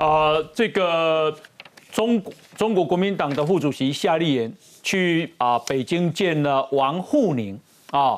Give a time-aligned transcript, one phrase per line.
[0.00, 1.36] 呃，这个
[1.92, 2.22] 中
[2.56, 4.50] 中国国民党的副主席夏立言
[4.82, 7.60] 去啊北京见了王沪宁
[7.90, 8.16] 啊，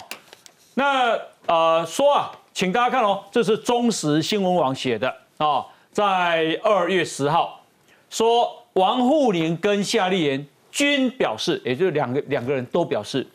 [0.74, 7.60] 那呃说啊，请大家看哦，这是中时新闻网写的啊，在二月十号
[8.08, 13.26] 说王沪宁跟夏立言均表示，也就是两个两个人都表示，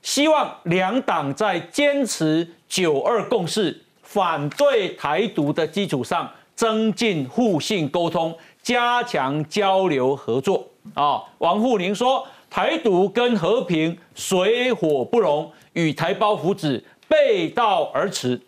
[0.00, 6.26] 希望两党在坚持九二共识、反对台独的基础上。
[6.60, 11.24] 增进互信沟通，加强交流合作啊！
[11.38, 18.38] 王沪宁说，台独跟和平水火不容，与台胞福祉背道而驰。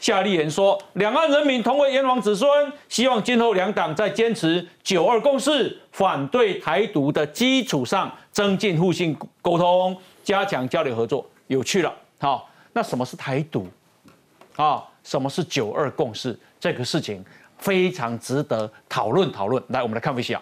[0.00, 2.50] 夏立言说，两岸人民同为炎黄子孙，
[2.88, 11.24] 希望今后两党在坚持九二共识、反对台独的基础上，增进互信沟通，加强交流合作。
[11.46, 13.68] 有趣了，好，那什么是台独
[14.56, 14.82] 啊？
[15.04, 16.36] 什么是九二共识？
[16.58, 17.24] 这个事情。
[17.58, 19.62] 非常值得讨论讨论。
[19.68, 20.40] 来，我们来看一下。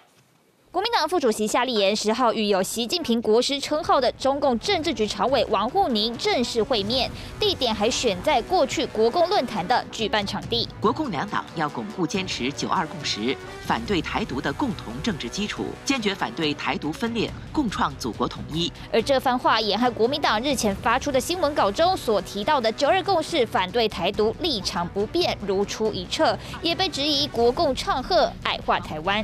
[0.72, 10.66] 国民党副主席夏立言十号与有习近平国师称号的中共政治局常委王沪宁正式会面，地点还选在过去国共论坛的举办场地。
[10.80, 18.72] 国共两党要巩固坚持九二共识，反对台独的共同政治基础，坚决反对台独分裂，共创祖国统一。
[18.90, 29.22] 而这番话也和国民党日前发出的新闻稿中所提到的九二共识、反对台独立场不变，如出一辙，也被质疑国共唱和矮化台湾。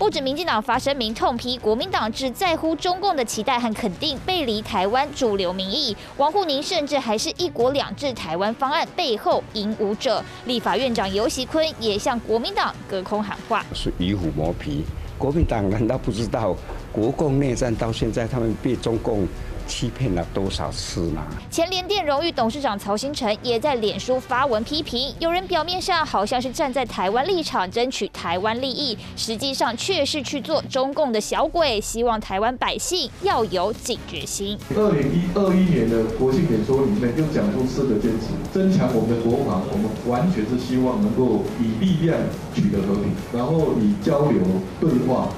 [0.00, 5.94] 不止民进党发声明痛批国民党只在乎中共的期待和肯定，背离台湾主流民意。
[6.16, 10.24] 王沪宁甚至还是一国两制台湾方案背后引武者。
[10.46, 14.86] 立法院长尤喜坤也向国民党隔空喊话：是以虎谋皮，
[15.18, 16.56] 国民党难道不知道
[16.90, 19.28] 国共内战到现在他们被中共？
[19.70, 21.22] 欺骗了多少次呢？
[21.48, 34.58] 前联电荣誉董事长曹新成也在脸书发文批评，有人表面上好像是站在台湾立场争取台湾利益，实际上却是去做中共的小鬼，希望台湾百姓要有警觉心。
[34.74, 42.18] 二零一二一年的国庆演说里面就讲出四个坚持：增强我们的国防，我们完全是希望能够以力量
[42.52, 44.40] 取得和平，然后以交流
[44.80, 45.28] 对话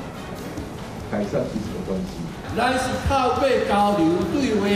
[1.10, 2.21] 改善彼此的关系。
[2.54, 4.66] 咱是透过交流对话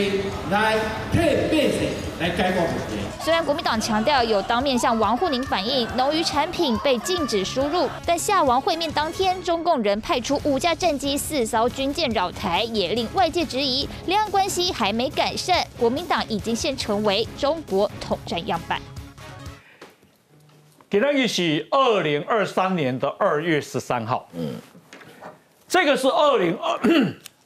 [0.51, 0.79] 来
[1.13, 3.05] 替百姓来解决问题。
[3.21, 18.81] 虽然国民党强调有当面向王沪宁反映农渔产品被禁止输入，但夏王会面当天，中共仍派出五架战机、四艘军舰扰台，也令外界质疑两岸关系还没改善，国民党已经现成为中国统战样板。
[20.89, 24.55] 给他一起，二零二三年的二月十三号，嗯，
[25.69, 26.81] 这个是二零二。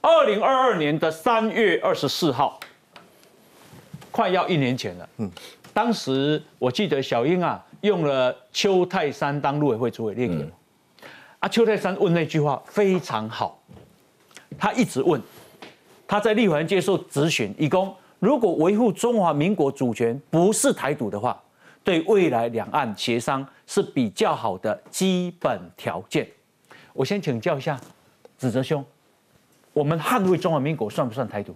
[0.03, 2.59] 二零二二年的三月二十四号，
[4.11, 5.09] 快要一年前了。
[5.19, 5.31] 嗯，
[5.75, 10.51] 当时我记得小英啊用了邱泰山当陆委会主委列给
[11.39, 13.61] 啊，邱泰山问那句话非常好，
[14.59, 15.21] 他一直问，
[16.09, 21.39] 他在立法院接受质询，以供如果维护中华民国主权不是台独的话，
[21.85, 26.27] 对未来两岸协商是比较好的基本条件。
[26.95, 27.79] 我先请教一下
[28.39, 28.83] 子哲兄。
[29.73, 31.55] 我们捍卫中华民国算不算台独？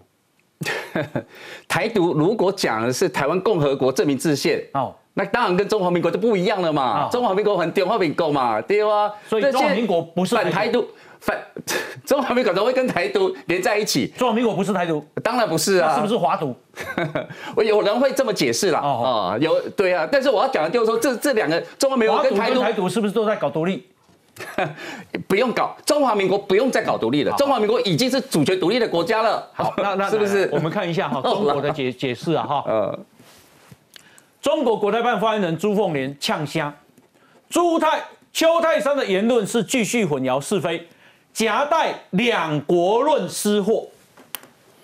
[1.69, 7.08] 台独如果讲的是台湾共和国证明自宪哦，那当然跟中华民国就不一样了嘛。
[7.10, 9.12] 中华民国很中华民国嘛，对啊。
[9.28, 10.86] 所以中华民国不是反台独，
[11.19, 11.36] 反
[12.06, 14.06] 中华民国怎么会跟台独 连在一起？
[14.16, 15.96] 中华民国不是台独，当然不是啊。
[15.96, 16.54] 是不是华独？
[17.56, 18.81] 我有人会这么解释啦。
[18.81, 20.08] 哦，有对啊。
[20.10, 23.84] 但是我要讲的就是说，这这两个中华民国跟台独是不是都在搞独立？
[25.28, 27.33] 不用搞，中华民国不用再搞独立了。
[27.37, 29.49] 中华民国已经是主权独立的国家了。
[29.53, 30.49] 好，那那是不是？
[30.53, 32.65] 我们看一下哈， 中国的解解释啊哈。
[32.67, 32.99] 呃，
[34.43, 36.73] 中国国台办发言人朱凤莲呛香，
[37.49, 38.03] 朱泰
[38.33, 40.89] 邱泰山的言论是继续混淆是非，
[41.33, 43.87] 夹带两国论失货。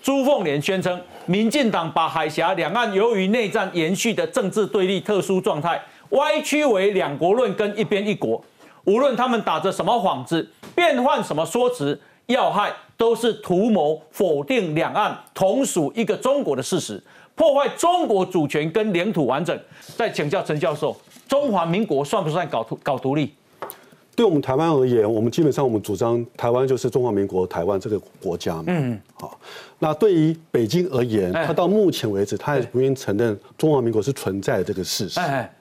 [0.01, 5.79] 朱凤莲宣称，民进党把海峡两岸由于内战延续的政治对立特殊状态，
[6.11, 8.43] 歪曲为两国论跟一边一国。
[8.85, 17.01] 无论他们打着什么幌子，变换什么说辞，要害都是图谋否定两岸同属一个中国的事实，
[17.35, 19.57] 破坏中国主权跟领土完整。
[19.95, 20.95] 再请教陈教授，
[21.27, 23.33] 中华民国算不算搞搞独立？
[24.13, 28.65] 对我们台湾而言，我们基本上我们主张台湾就是中华民国台湾这个国家嘛。
[28.67, 29.39] 嗯，好。
[29.79, 35.19] 那对于北京而言，他到目前为止，他也不愿意承认中华民国是存在的这个事实。
[35.19, 35.51] 哎，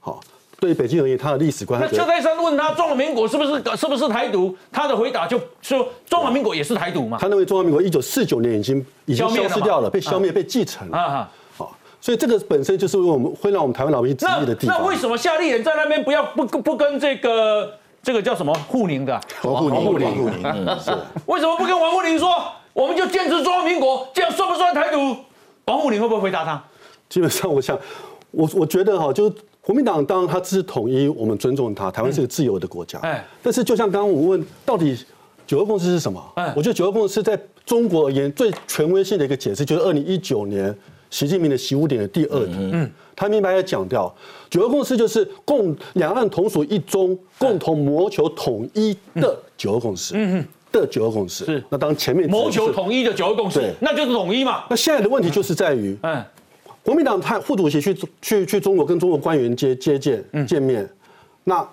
[0.00, 0.20] 好。
[0.60, 1.80] 对北京而言，他的历史观。
[1.80, 7.16] 那邱泰山问他中华民国是不是是不是台独，他的回答就说中华民国也是台独嘛。
[7.18, 10.98] 他认为中华民国一九四九年已经已经消失掉了，被消灭、被继承了。
[10.98, 14.78] 啊好，所以这个本身就是我们会让我们台湾老百姓质疑的地方。
[14.78, 17.72] 那为什么夏立言在那边不要不不跟这个
[18.02, 19.18] 这个叫什么护宁的？
[19.42, 20.90] 王护宁，王护宁，是。
[21.26, 22.28] 为什么不跟王护宁说？
[22.72, 25.16] 我们就坚持中华民国，这样算不算台独？
[25.64, 26.62] 王护宁会不会回答他？
[27.08, 27.76] 基本上，我想，
[28.30, 29.28] 我我觉得哈，就
[29.70, 31.88] 国民党当然他支持统一，我们尊重他。
[31.92, 34.98] 台湾是个自由的国家，哎，但是就像刚刚我问，到底
[35.46, 36.20] 九二共识是什么？
[36.34, 40.76] 哎，我觉得九二共识在中国而言最权威性的一个解释，就是二零一九年
[41.08, 44.12] 习近平的习五点的第二题，嗯，他明白要讲掉
[44.50, 50.46] 九二共识就是共两岸同属一中，共同谋求统一的九二共识，嗯嗯。
[50.72, 51.44] 的九二共识。
[51.44, 54.64] 是，那当前面谋求统一的九二共识，那就是统一嘛。
[54.68, 56.24] 那现在的问题就是在于，嗯，
[56.90, 60.84] 国民党派副主席去去去中国跟中国官员接接见见面，
[61.44, 61.64] 那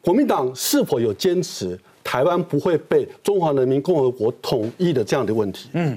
[0.00, 5.68] 国民党是否有坚持台湾不会被中华人民共和国统一的这样的问题？
[5.74, 5.96] 嗯，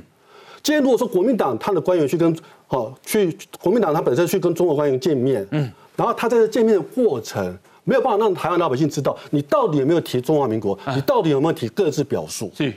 [0.62, 2.38] 今天如果说国民党他的官员去跟
[2.68, 7.57] 好去国民党他本身去跟中国官员见面，嗯，然后他在这见面的过程。
[7.83, 12.51] 没有办法让台湾老百姓知道你到底有没有提中华民国，你到底有没有提各自表述？
[12.53, 12.73] 是，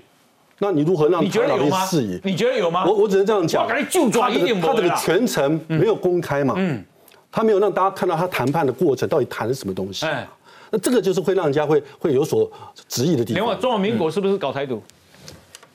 [0.63, 2.21] 那你如何让台湾老百姓质疑？
[2.23, 2.85] 你觉得有吗？
[2.87, 3.81] 我我只能这样讲，他
[4.31, 6.85] 这个全程没有公开嘛，嗯，
[7.33, 10.29] 他没有让大家看到他谈判的过程到底谈什么东西，哎，
[10.71, 12.51] 那这个就是会让人家会会有所
[12.87, 13.43] 质疑的地方。
[13.43, 14.83] 另外，中华民国是不是搞台独？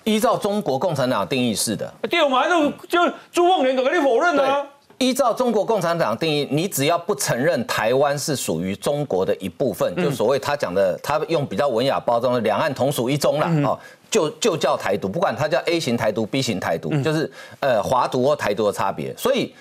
[0.03, 2.53] 依照中国共产党定义是的，对，我们还是
[2.87, 2.99] 就
[3.31, 4.63] 朱凤莲都给你否认呢。
[4.97, 13.77] 依照中国共产党定义，你只要不承认台湾是属于中国的一部分，就所谓他讲的，他用比较文雅包装的“两岸同属一中”了哦，
[14.09, 17.29] 就就叫台独，不管它叫 A 型台独、B 型台独，就是
[17.59, 19.15] 呃华独或台独的差别。
[19.17, 19.53] 所以，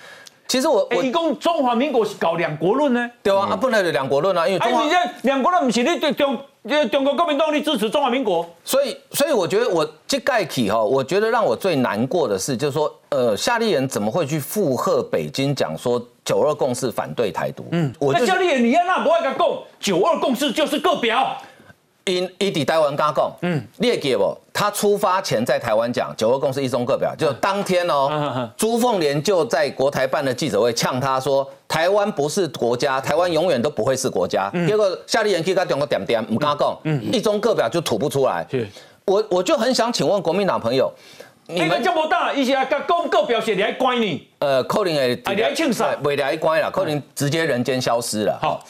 [0.47, 3.09] 其实我我一共中华民国是搞两国论呢？
[3.23, 4.83] 对啊，啊不能有两国论啊，因为中华
[5.23, 6.37] 两国论不是你对中。
[6.65, 17.63] 因为中国国民党你支持中华民国，所以所以我觉得我这盖起哈，我觉得让我最难过的是，就是说，呃，夏立人怎么会去附和北京讲说九二共识反对台独？
[17.69, 19.37] 嗯，那夏立言你要那不爱讲
[19.79, 21.37] 九二共识就是个表。
[22.05, 24.37] 因伊底台湾刚讲，嗯，列给不？
[24.53, 34.51] 他出发前在台湾讲九二共识一中各表，就当天哦，朱凤莲就在国台办的记者会呛他说，台湾不是国家，台湾永远都不会是国家。
[34.67, 36.79] 结果夏立言去跟中国点点，唔敢讲，
[37.11, 38.45] 一中各表就吐不出来。
[39.05, 40.91] 我我就很想请问国民党朋友，
[41.47, 44.27] 你们这么大，一些讲公各表写你还关你？
[44.37, 45.95] 呃，可能会，你还庆啥？
[46.03, 48.37] 未来关了，可能直接人间消失了。
[48.39, 48.63] 好。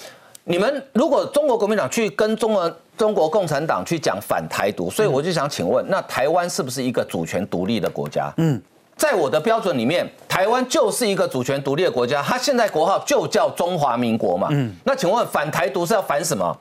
[0.47, 8.31] 你们如果中国国民党去跟中国中国共产党去讲反台独，所以我就想请问，那台湾是不是一个主权独立的国家？
[8.37, 8.61] 嗯，
[8.95, 14.47] 在我的标准里面，台湾就是一个主权独立的国家，它现在国号就叫中华民国嘛。
[14.51, 16.57] 嗯，那请问反台独是要反什么？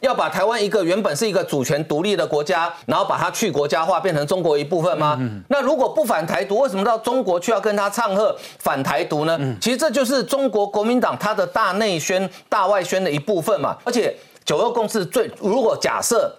[0.00, 5.16] 要把台湾一个原本是一个主权独立的国家，然后把它去国家化，变成中国一部分吗？
[5.18, 9.36] 嗯那如果不反台独，为什么到中国去要跟他唱和反台独呢？
[9.40, 13.76] 嗯其实这就是中国国民党他的大内宣、大外宣的一部分嘛。
[13.82, 14.14] 而且
[14.48, 16.34] 九二共识最，如果假设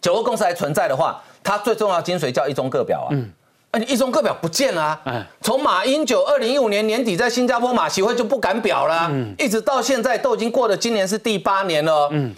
[0.00, 3.10] 九二共识还存在的话，它最重要精髓叫一中各表啊。
[3.10, 3.28] 嗯，
[3.80, 5.00] 你一中各表不见了。
[5.02, 12.08] 哎，从马英九二零一五年年底在新加坡马协会就不敢表了，一直到现在都已经过了，今年是第八年了。
[12.12, 12.32] 嗯。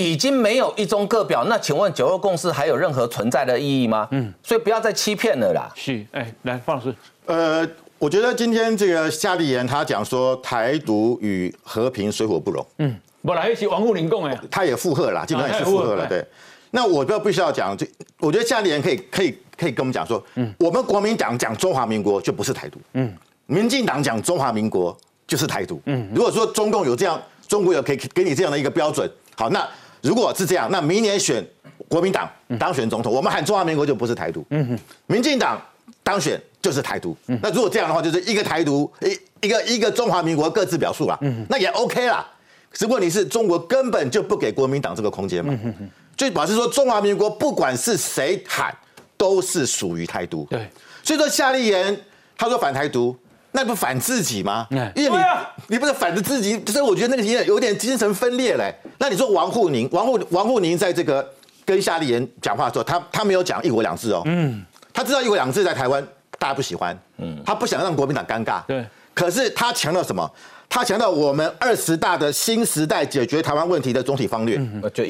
[0.00, 4.06] 已经没有一中各表，那请问九二共识还有任何存在的意义吗？
[4.12, 5.68] 嗯，所以不要再欺骗了啦。
[5.74, 6.94] 是，哎，来，方老师，
[7.26, 7.68] 呃，
[7.98, 16.24] 我觉得今天这个夏立言他讲说台独与和平水火不容，嗯，本来是王沪宁讲的，他也附和啦，基本上也是附和了，对。
[16.70, 17.86] 那我不要必须要讲，就
[18.20, 23.12] 我觉得夏立言可以可以可以跟我们讲说，嗯，我们国民党讲中华民国就不是台独，嗯，
[23.46, 24.96] 民进党讲中华民国
[25.26, 29.66] 就是台独，嗯，如果说中共有这样，中国有可以给你这样的一个标准，好，那。
[30.00, 31.44] 如果是这样，那明年选
[31.88, 34.46] 国民党当选总统，我们喊中华民国就不是台独。
[34.50, 35.60] 嗯哼，民进党
[36.04, 37.16] 当选就是台独。
[37.42, 41.18] 那如果这样的话，就是一个台独，一一个一个中华民国各自表述啦。
[41.22, 42.24] 嗯那也 OK 啦。
[42.72, 45.52] 只不过你是中国根本就不给国民党这个空间嘛。
[45.62, 48.76] 嗯哼所以表示说中华民国不管是谁喊，
[49.16, 50.46] 都是属于台独。
[50.50, 50.68] 对。
[51.02, 51.96] 所以说夏立言
[52.36, 53.16] 他说反台独。
[53.50, 54.66] 那不反自己吗？
[54.94, 55.24] 因为你
[55.68, 58.72] 你不是反着自己，所以我觉得那个有点有点精神分裂嘞。
[58.98, 61.26] 那你说王沪宁，王沪王沪宁在这个
[61.64, 66.06] 跟夏立言讲话的时候，他他没有讲一国两制哦，嗯，他知道一国两制在台湾
[66.38, 70.30] 大家不喜欢，嗯，他不想让国民党尴尬，对，可是他强调什么？
[70.70, 74.60] 他强调我们二十大的新时代解决台湾问题的总体方略，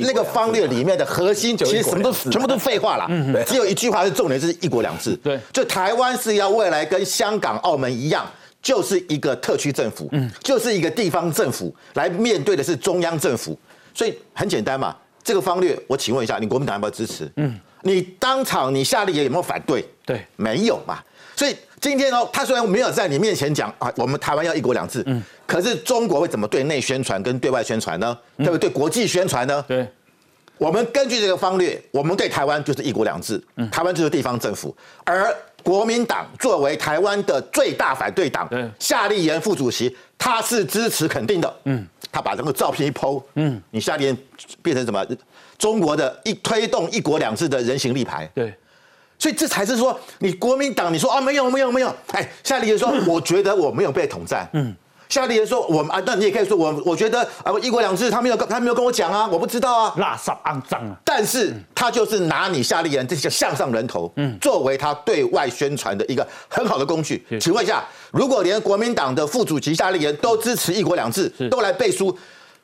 [0.00, 5.17] 那个方略里面的核心其实什么都全部都废话了，只有一句话是重点，就是一国两制。
[5.17, 8.25] 对，就台湾是要未来跟香港、澳门一样，
[8.62, 10.09] 就是一个特区政府，
[10.45, 13.59] 就是一个地方政府来面对的是中央政府。
[13.93, 17.29] 所以很简单嘛，这个方略，我请问一下，你国民党要不要支持？
[17.35, 19.85] 嗯，你当场你夏立言有没有反对？
[20.07, 21.00] 对，没有嘛。
[21.35, 25.23] 所以今天哦，他虽然没有在你面前讲啊，我们台湾要一国两制，嗯。
[25.47, 28.16] 可是中国会怎么对内宣传跟对外宣传呢？
[28.37, 28.68] 对不对？
[28.68, 29.64] 对国际宣传呢？
[29.66, 29.88] 对，
[30.58, 44.16] 我们根据这个方略，我们对台湾就是一国两制，台湾就是地方政府，而国民党作为台湾的最大反对党，夏立言副主席他是支持肯定的，嗯，他把这个照片一剖，嗯，你夏立言
[44.62, 45.04] 变成什么？
[45.56, 48.54] 中国的一推动一国两制的人形立牌，对，
[49.19, 54.75] 所以这才是说你国民党，你说啊没有没有没有，哎，夏立言说我觉得我没有被统战，嗯。
[55.09, 60.95] 夏立言说：“我们啊，那你也可以说我，我觉得啊，一国两制，他没有，他没有跟我讲啊，我不知道啊，垃圾肮脏啊。
[61.03, 67.25] 但是他就是拿你夏立言这些向上人头，嗯，作为他对外宣传的一个很好的工具。
[67.41, 72.15] 请问一下，如果连国民党的副主席夏立言都支持一国两制，都来背书。”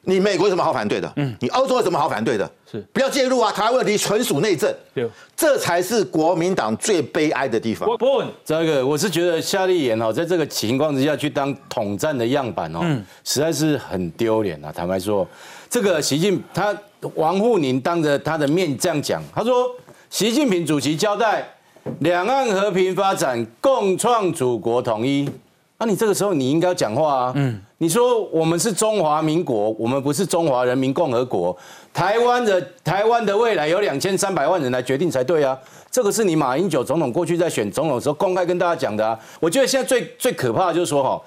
[0.07, 1.13] 你美国有什么好反对的？
[1.17, 2.51] 嗯，你欧洲有什么好反对的？
[2.71, 3.53] 是不要介入啊！
[3.53, 7.89] 台湾问题纯属内政，对，这才是国民党最悲哀的地方。
[7.89, 12.81] 不不，这个我是觉得夏立言哦，在这个情况之下去当统战的样板哦，
[13.23, 14.73] 实在是很丢脸啊！
[14.73, 15.27] 坦白说，
[15.71, 16.77] 这个习近他
[17.15, 19.67] 王沪宁当着他的面这样讲，他说
[20.11, 21.49] 习近平主席交代
[22.01, 25.29] 两岸和平发展，共创祖国统一。
[25.85, 27.33] 那你这个时候你应该讲话啊！
[27.37, 31.55] 嗯，你说我们是中华民国，我们不是中华人民共和国。
[31.93, 35.59] 台湾的台湾的未来由两千三百万人来决定才对啊！
[35.91, 39.19] 这个是你马英九总统过去在选总统的时候公开跟大家讲的啊！
[39.41, 41.21] 我觉得现在最最可怕的就是说哈。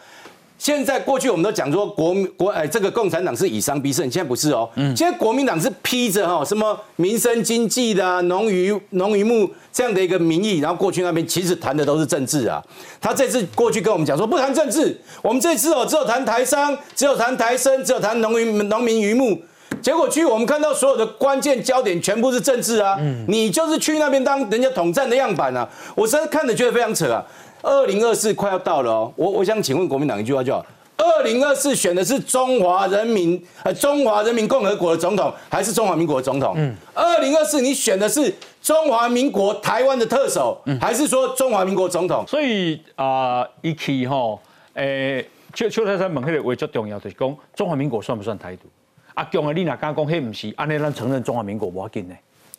[0.58, 4.68] 现在过去我们都讲说国国哎，这个共产党是以商逼胜，现在不是哦。
[4.76, 4.96] 嗯。
[4.96, 12.62] 现在国民党是披着哈什么民生经济的农渔农渔牧这样的一个名义，然后过去那边其实谈的都是政治啊。
[13.00, 19.40] 他这次过去跟我们讲说不谈政治，我们这次哦只有谈台商，只有谈台生，只有谈农渔农民渔牧。
[19.80, 22.98] 结果去我们看到所有的关键焦点全部是政治啊。
[23.00, 23.24] 嗯。
[23.28, 25.70] 你就是去那边当人家统战的样板啊！
[25.96, 27.24] 我实在看着觉得非常扯啊。
[27.68, 36.54] 二零二四快要到了哦，我我想请问国民党一句话就好：二零二四选的是中华人民呃中华人民共和国的总统，还是中华民国的总统？
[36.56, 42.24] 嗯，二零二四你选的是中华民国台湾的特首，还是说中华民国总统？
[42.26, 44.40] 所以啊，一期哈，
[44.76, 48.70] 诶，邱邱泰山问迄个话最重要，就是讲中华民国算不算台独？
[49.16, 52.16] 阿，强啊，你若敢讲迄唔是，安尼咱承认中华民国无要紧呢？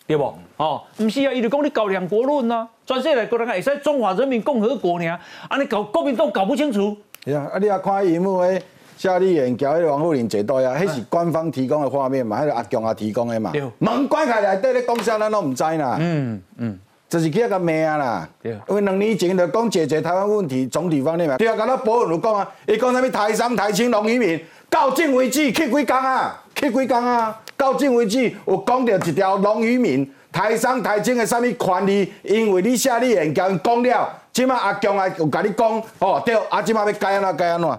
[0.09, 0.35] 对不？
[0.57, 5.07] 哦，唔是啊，伊就讲你搞两国论呐，全世界国人会使中华人民共和国呢，
[5.49, 6.97] 啊，你搞国民党搞不清楚。
[7.27, 8.61] 是啊，啊，你啊看荧幕诶，
[8.97, 13.53] 夏立言交迄个王沪宁坐到呀，迄是官方提供的画面嘛，迄个阿强啊提供的嘛。
[13.79, 15.99] 门关起来，底咧讲啥咱都唔知啦。
[16.01, 18.27] 嗯嗯，就是叫个骂啦。
[18.43, 18.53] 对。
[18.69, 21.37] 因为两年前就讲解决台湾问题总体方面嘛。
[21.37, 26.43] 对啊，刚才博文就讲啊，伊讲啥物台商台青农渔民，到今为止去几工啊？
[26.55, 27.41] 去几工啊？
[27.57, 32.13] 到今为止，有讲到一条农渔民台商台青的什么权利？
[32.23, 37.79] 因为你写你言甲因讲了，即马阿强也有甲你讲，哦对，啊即马要改安怎改安怎？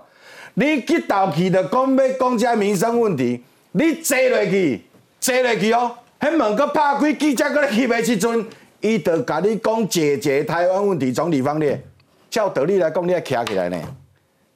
[0.56, 3.42] 你去斗气就讲要讲这民生问题，
[3.72, 4.82] 你坐落去，
[5.22, 8.46] 坐落去哦，迄门搁拍开，记者搁咧翕的时阵，
[8.82, 11.82] 伊就甲你讲解决台湾问题总体方面，
[12.30, 13.78] 照道理来讲，你要徛起来呢，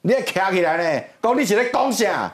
[0.06, 2.30] 你要徛起来呢，讲你是咧讲啥？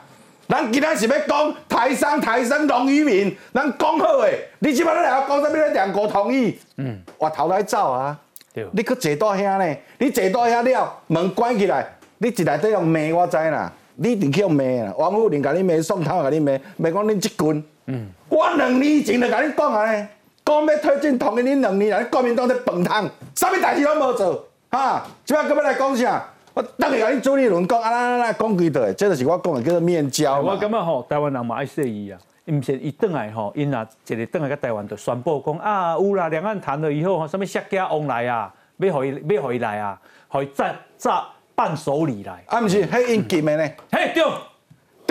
[0.49, 4.37] 咱今仔是要讲台商、台商、农渔民，咱讲好诶。
[4.59, 5.69] 你即摆咧来讲啥物咧？
[5.69, 8.19] 两国统一，嗯，我头来走啊。
[8.53, 8.67] 对。
[8.73, 9.77] 你去坐到遐呢？
[9.99, 11.87] 你坐到遐了，门关起来，
[12.17, 13.71] 你一内底用骂我知啦。
[13.95, 14.93] 你一定去用骂啦。
[14.97, 17.63] 王沪宁甲你骂，宋涛甲你骂，骂讲恁即群。
[17.85, 18.09] 嗯。
[18.27, 20.07] 我两年前就甲你讲啊呢，
[20.43, 25.05] 讲要推进统一，恁两年来国民党在饭汤，啥物代志拢无做，哈？
[25.23, 26.25] 即摆搁要来讲啥？
[26.53, 42.43] 我逐个甲你周立伦讲啊啦啦啦讲几多，这就是我讲的叫做面交我感觉吼，台湾人嘛爱说伊啊，伊毋是伊转来吼，因啊一日转来甲台湾就宣布讲啊，有啦，两岸谈了以后吼，什么下家往来啊，要互伊要互伊来啊，互伊扎扎伴手礼来。
[42.47, 43.63] 啊，毋是，迄因金的呢？
[43.91, 44.23] 嘿，对。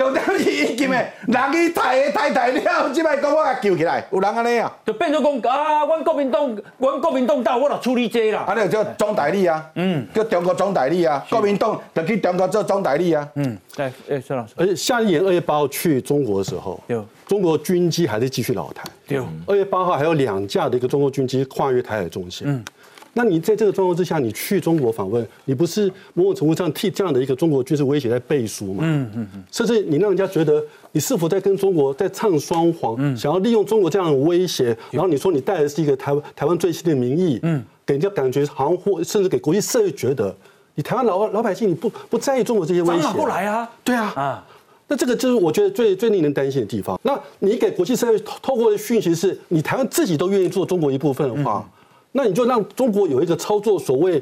[0.01, 4.75] 重点是伊金的，人去抬个抬抬了，即摆讲我甲救起来，有人安尼啊？
[4.83, 8.39] 就变做讲啊，阮国民党，阮国民党到，我就处理这啦。
[8.47, 13.27] 啊，尼叫总代理啊，嗯，叫中国总代理啊，国民党就去中国做总代理啊。
[13.35, 14.53] 嗯，对，哎，孙老师。
[14.57, 18.83] 而且夏立言二月八号去中国的时候，有中国军机还在继续老台。
[19.07, 22.47] 对，二月八号还有两架的一个中国军机跨越台海中线。
[22.47, 22.65] 嗯。
[23.13, 28.83] 那你在这个状况之下，你去中国访问，你不是某种程度上替这样的一个中国军事威胁在背书吗？
[28.85, 29.43] 嗯嗯嗯。
[29.51, 30.63] 甚至你让人家觉得
[30.93, 32.95] 你是否在跟中国在唱双簧？
[32.99, 33.17] 嗯。
[33.17, 40.33] 想要利用中国这样的威胁，然后你说你带的是一个台湾台湾最新的民意，嗯，给人家感觉好像或甚至给国际社会觉得，
[40.75, 43.07] 你台湾老老百姓你不不在意中国这些威胁？
[43.13, 43.69] 不来啊？
[43.83, 44.13] 对啊。
[44.15, 44.47] 啊。
[44.87, 46.97] 那这个就是我觉得最最令人担心的地方。
[47.03, 51.69] 那你给国际社会透过的讯息是你台湾自己都愿意做中国一部分的话。
[52.11, 54.21] 那你就让中国有一个操作所谓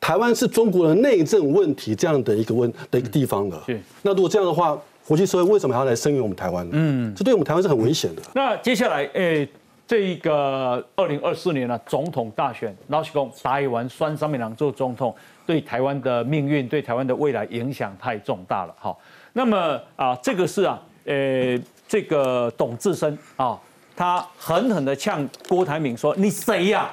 [0.00, 3.64] 台湾是中国的内政问题这样的一个问的一个地方了。
[4.02, 6.72] 那如果这样的话，国际社会为什么还要来声援我们台湾呢？
[6.74, 8.22] 嗯，这对我们台湾是很危险的。
[8.34, 9.48] 那接下来，诶，
[9.86, 15.14] 这一个二零二四年呢，总统大选，老实讲，台湾酸三面两做总统，
[15.46, 18.74] 对台湾的命运，对台湾的未来影响太重大了。
[18.78, 18.98] 好，
[19.32, 23.56] 那么啊，这个是啊，呃，这个董志生啊，
[23.94, 26.92] 他狠狠的呛郭台铭说：“你谁呀？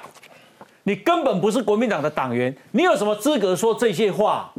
[0.84, 4.52] 你根本不是国民党的党员，你有什么资格说这些话？”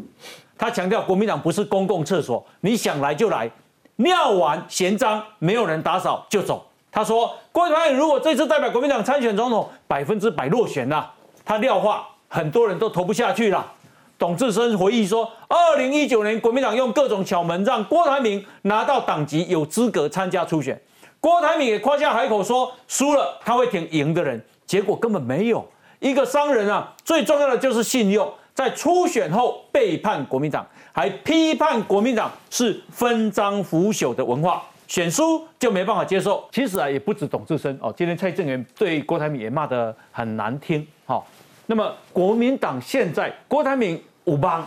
[0.57, 3.51] 他强调，国民党不是公共厕所，你想来就来，
[3.97, 6.65] 尿完嫌脏，没有人打扫就走。
[6.93, 11.13] 他说，郭台铭如果这次代表国民党参选总统，百分之百落选了。
[11.45, 13.73] 他撂话，很多人都投不下去了。
[14.17, 20.81] 董志生回忆说，二零一九年国民党用各种巧门让郭台铭拿到党籍，有资格参加初选。
[21.19, 25.67] 郭台铭也夸下海口说，输了他会挺赢的人，结果根本没有。
[26.05, 28.31] 一个商人啊，最重要的就是信用。
[28.53, 36.47] 在初选后背叛国民党，还批判国民党是分赃腐朽的文化，选书就没办法接受。
[36.53, 40.87] 其实啊，也不止董志生哦，今天蔡正元对郭台铭也骂得很难听。
[41.07, 41.27] 好，
[41.65, 44.63] 那么国民党现在郭台铭五帮，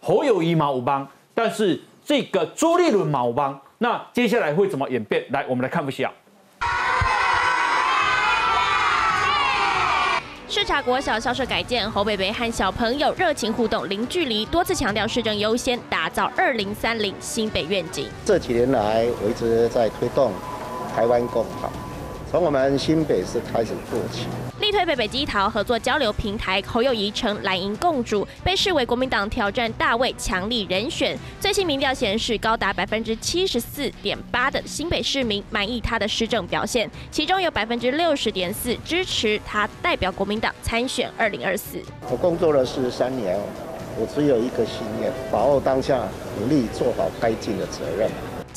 [0.00, 5.22] 侯友谊嘛五帮，但是这个朱立伦嘛五帮，那接下来会怎么演变？
[5.28, 6.10] 来，我们来看不下。
[10.50, 18.08] 视察国小校舍改建，侯北北和小朋友热情互动，零距离，多次强调市政优先，打造二零三零新北愿景。
[18.26, 20.32] 这几年来，我一直在推动
[20.92, 21.70] 台湾共好。
[22.30, 24.24] 从我们新北市开始做起，
[24.60, 31.18] 力推北北基桃合作交流平台，侯友谊成蓝营共主，被视为国民党挑战大位强力人选。
[31.40, 41.82] 最新民调显示，高达百分之七十四点八的新北市民满意他的施政表现，其中有百分之六十点四支持他代表国民党参选二零二四。
[42.08, 43.36] 我工作了四十三年，
[43.98, 46.06] 我只有一个信念：把握当下，
[46.38, 48.08] 努力做好该尽的责任。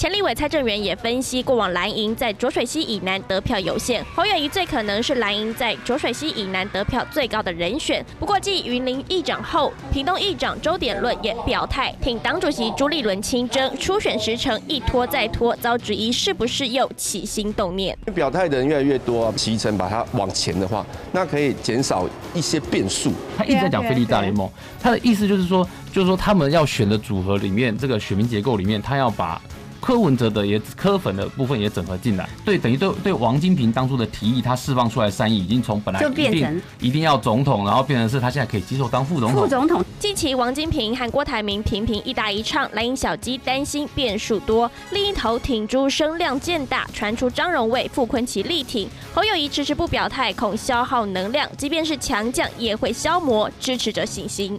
[0.04, 8.06] 前立委蔡正元也分析，过往蓝营在浊水溪以南得票有限，侯友谊最可能是蓝营在浊水溪以南得票最高的人选。
[8.20, 17.98] 不过，继云林议长后，屏东议长周典论也表态挺党主席朱立伦亲征，初选时程一拖再拖，遭质疑是不是又起心动念。
[18.14, 23.14] 表态的人越来越多，席程把它往前的话，那可以减少一些变数。
[23.38, 24.52] 他一直在讲菲利大联盟，
[24.82, 29.42] 他的意思就是说，就是说他们要选的组合里面，这个选民结构里面，他要把。
[29.84, 39.42] 柯文哲的也柯粉的部分也整合进来，对，等于对对王金平当初的提议，他释放出来善意，已经从本来就变成一定要总统，然后变成是他现在可以接受当副总统。
[39.42, 54.58] 副总统，近期王金平和郭台铭频频一搭一唱，蓝营小鸡担心变数多，另一头挺珠声量渐大，传出张荣卫、傅昆奇力挺，侯友谊迟迟不表态，恐消耗能量，即便是强将也会消磨支持者信心。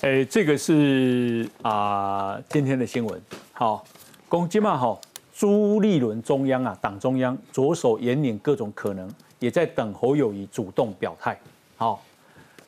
[0.00, 3.84] 哎，这个是啊，今天的新闻，好。
[4.30, 5.00] 攻击嘛，好，
[5.34, 11.36] 朱立伦中央啊，党中央着手引领各种可能，也在等侯友谊主动表态。
[11.76, 12.00] 好，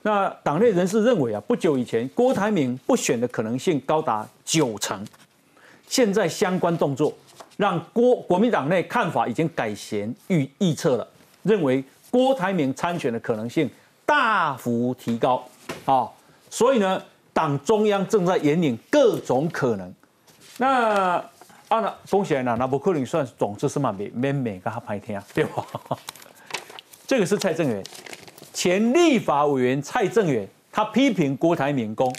[0.03, 5.07] 那党内人士认为啊，不久以前郭台铭不选的可能性高达九成，
[5.87, 7.15] 现在相关动作
[7.57, 11.07] 让郭国民党内看法已经改弦预预测了，
[11.45, 13.71] 认为郭台铭参选的可能性
[14.05, 15.41] 大幅提高。
[15.85, 16.11] 啊，
[16.51, 17.01] 所以呢，
[17.33, 19.95] 党中央正在引领各种可能。
[20.59, 21.25] 那
[21.73, 25.65] 啊，那恭喜啊，那不可能算总之是嘛，每每每个他拍天啊， 对吧？
[27.07, 27.83] 这个是蔡正元，
[28.53, 32.15] 前立法委员蔡正元，他批评郭台铭公，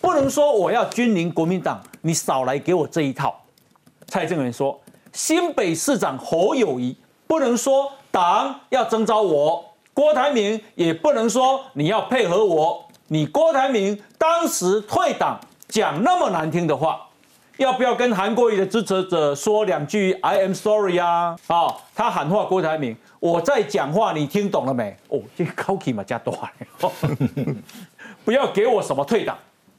[0.00, 3.38] 不能说我要军临国民党，你少来给我这一套。
[4.06, 4.80] 蔡正元说，
[5.12, 17.05] 新北市长侯友谊不能说党要征召我，郭台铭也不能说你要配合我，你郭台铭当时退党讲那么难听的话。
[17.58, 21.36] 要不要跟韩国瑜的支持者说两句 “I am sorry” 啊？
[21.46, 24.94] 啊，他喊话郭台铭，我在讲话，你听懂了没？
[25.08, 26.38] 哦，这个口气嘛加多，
[28.24, 29.36] 不要给我什么退党，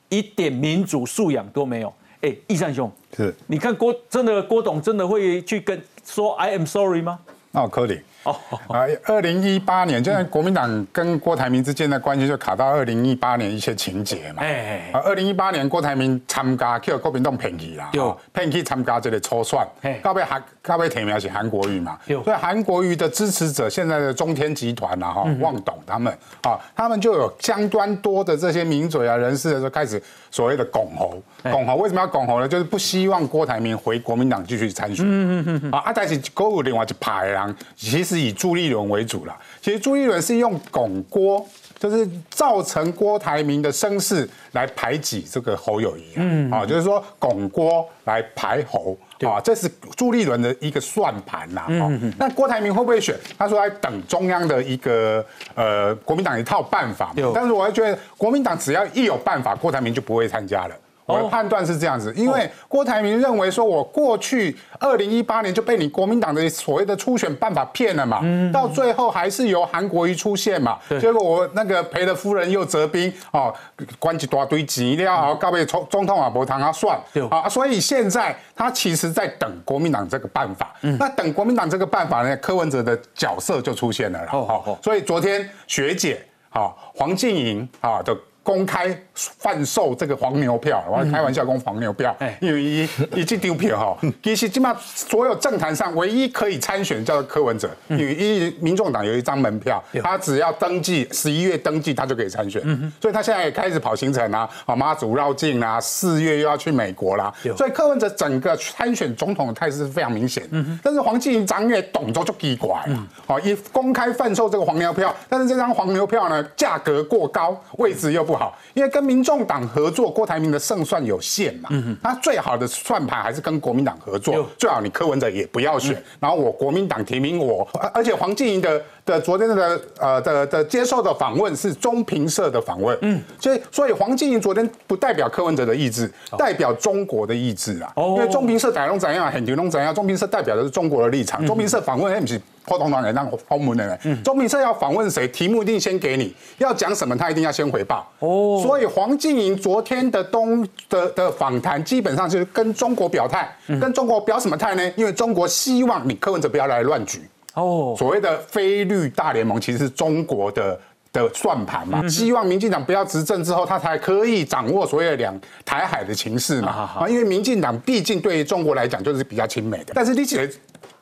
[0.09, 1.93] 一点民主素养都没有。
[2.21, 7.19] 哎，易善兄，是，你看郭真的郭董真的会去跟说 “I am sorry” 吗？
[7.51, 7.85] 哦，可
[8.31, 8.73] 以。
[8.73, 14.43] 啊，二零一八年，就在国民党跟郭台铭之间的关系就卡到二零一八年一些情节嘛。
[14.43, 17.91] 哎，啊，二零一八年郭台铭参加叫国民党骗去啦，
[18.33, 19.59] 骗去参加这个初选，
[20.01, 21.97] 到尾韩到尾提名是韩国瑜嘛。
[22.05, 31.23] 所以韩国瑜的支持者，现在的中天集团啊，哈，望董他们啊，他们就有相当多的这些名嘴啊人士，就开始所谓的拱侯。
[31.43, 32.47] 拱侯为什么要拱侯呢？
[32.47, 35.05] 就是不希望郭台铭回国民党继续参选。
[35.07, 35.71] 嗯嗯嗯。
[35.71, 38.17] 啊，但是郭有另外就排狼，其实。
[38.17, 39.37] 以朱立伦为主了。
[39.61, 41.45] 其实朱立伦是用拱郭，
[41.77, 46.13] 就是造成郭台铭的声势来排挤这个侯友谊。
[46.15, 48.97] 嗯，啊，就是说拱郭来排侯。
[49.25, 51.65] 啊，这是朱立伦的一个算盘呐。
[51.69, 53.15] 嗯那郭台铭会不会选？
[53.37, 55.25] 他说在等中央的一个
[55.55, 57.13] 呃国民党一套办法。
[57.33, 60.75] 但是我还觉得国民党只要一有办法，郭台铭就不会参加了。
[61.07, 73.53] 我的判断是这样子，因为郭台铭认为说，我过去二零一八年就被你国民党的所谓的初选办法骗了嘛，到最后还是由韩国瑜出现嘛，结果我那个赔了夫人又折兵哦，
[73.97, 76.99] 关一大堆钱了，告别总总统啊，无谈啊算。
[77.31, 88.13] 啊，所以现在他其实在等国民党这个办法，那等国民党这个办法呢，柯文哲的角色就出现了了，好，所以昨天学姐啊，黄静莹啊的。
[88.47, 102.61] 公开贩售这个黄牛票，我开玩笑讲黄牛票，因为一一进丢票哈，其实起码所有政坛上唯一可以参选叫做柯文哲，因为一民众党有一张门票，他只要登记十一月登记，他就可以参选，
[103.01, 110.47] 所以他现在也开始跑行程啊，啊妈祖绕境啊，四月又要去美国啦，所以柯文哲整个参选总统的态势是非常明显，
[110.81, 118.36] 但是黄继长也懂着就奇怪了，好一公开贩售这个黄牛票，但是这张黄牛票呢价格过高，位置又不。
[118.37, 121.69] 好，因为跟民众党合作，郭台铭的胜算有限嘛。
[121.71, 127.67] 嗯他最好的算盘还是跟国民党合作，最好你柯文哲也不要选，然后我国民党提名我。
[127.93, 137.91] 而且黄静莹的的昨天的呃的的接受的访问是中评社的访问，嗯，所以所以黄静莹昨天不代表柯文哲的意志，代表中国的意志啊。
[137.95, 141.43] 因为中评社台中怎样，很牛龙怎样，中评社代表的是中国的立场。
[141.47, 142.39] 中评社访问 M 是。
[142.67, 145.25] 破通党人让访问的人，钟明社要访问谁？
[145.29, 148.05] 题目一定先给你，要讲什么，他一定要先回报。
[148.19, 154.91] 哦，所以黄静莹昨天的东的的访谈，基本上就是跟中国表态，跟中国表什么态呢？
[154.97, 157.21] 因为中国希望你柯文哲不要来乱局。
[157.61, 160.79] 哦，所谓的非绿大联盟其实是中国的
[161.11, 166.69] 的算盘嘛，希望民进党不要执政之后，他才可以掌握所谓的两台海的情势嘛。
[166.99, 170.47] 啊，因为民进党毕竟对于中国来讲就是比较亲美的，但是你起来？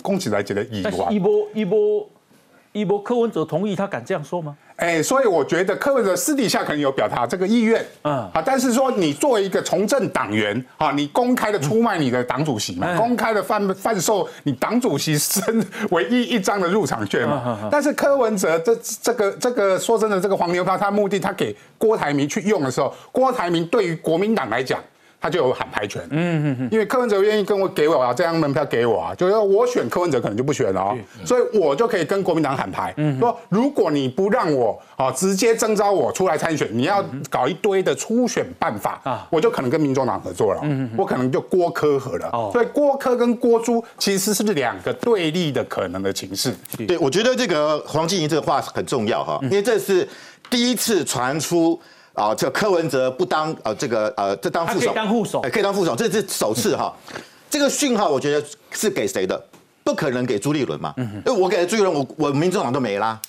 [0.01, 2.09] 恭喜来觉得意外，一波一波
[2.73, 4.55] 一波，柯文哲同意他敢这样说吗？
[4.77, 24.79] 哎，所以我觉得柯文哲私底下可能有表达这个意愿，嗯，啊，但是说你作为一个从政党员，啊，你公开的出卖你的党主席嘛，公开的贩贩售你党主席身唯一一张的入场券嘛，但是柯文哲这这个这个说真的，这个黄牛票，他目的他给郭台铭去用的时候，郭台铭对于国民党来讲。
[25.25, 46.53] 他就有喊牌权，嗯嗯嗯，因为柯文哲愿意跟我给我啊，这张门票给我啊，就是我选柯文哲可能就不选了哦，所以我就可以跟国民党喊牌，说如果你不让我啊直接征召我出来参选，你要搞一堆的初选办法啊，我就可能跟民众党合作了，嗯嗯，我可能就郭科合了，所以郭科跟郭朱其实是两个对立的可能的情势。
[46.87, 50.07] 对，我觉得这个黄静怡这个话很重要哈，因为这是
[50.51, 51.81] 第一次传出。
[52.15, 56.91] 啊，这柯文哲不当呃，这个呃，这当副手，可以当副手，可以当副手，这是首次哈。
[57.49, 59.39] 这个讯号我觉得是给谁的？
[59.83, 63.21] 不可能给朱立伦嘛，因为我给了朱立伦，我我民众党都没啦。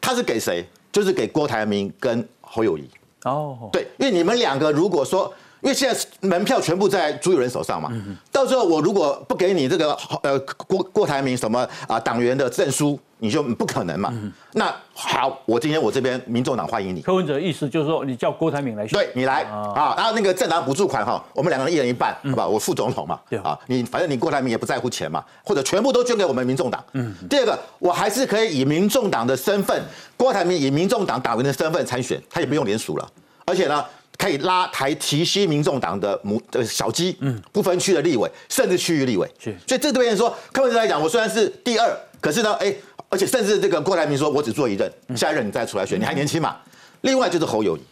[0.00, 0.68] 他是给谁？
[0.90, 2.86] 就是给郭台铭跟侯友谊。
[3.24, 7.90] 哦，对，因为你们两个如果说，因为现在门票全部在朱立伦手上嘛，
[8.30, 12.98] 到时候我如果不给你这个呃郭郭台铭什么啊党员的证书。
[13.22, 14.12] 你就不可能嘛？
[14.54, 17.00] 那好，我今天我这边民众党欢迎你。
[17.02, 19.94] 柯文哲的意思就是说，你叫郭台铭来选，对你来啊。
[19.96, 22.44] 然后那个政党补助款哈，我们两个人一人一半，好吧？
[22.44, 26.84] 我副总统嘛，啊，你反正你郭台铭也不在乎钱嘛，或者全部都捐给我们民众党。
[26.94, 27.14] 嗯。
[27.30, 29.80] 第二个，我还是可以以民众党的身份，
[30.16, 33.08] 郭台铭以民众党党员的身份参选，他也不用联署了，
[33.46, 33.84] 而且呢，
[34.18, 39.28] 可以拉抬提息民众党的母的小鸡，嗯，不分区的立委，甚至区域立委。
[39.38, 39.54] 是。
[39.66, 42.74] 所以这对人说，柯文哲来讲，我虽然是第二，可是呢，哎。
[43.08, 46.56] 而且甚至这个郭台铭说：“我只做一任，下一任你再出来选，你还年轻嘛。”
[47.02, 47.82] 另外就是侯友谊，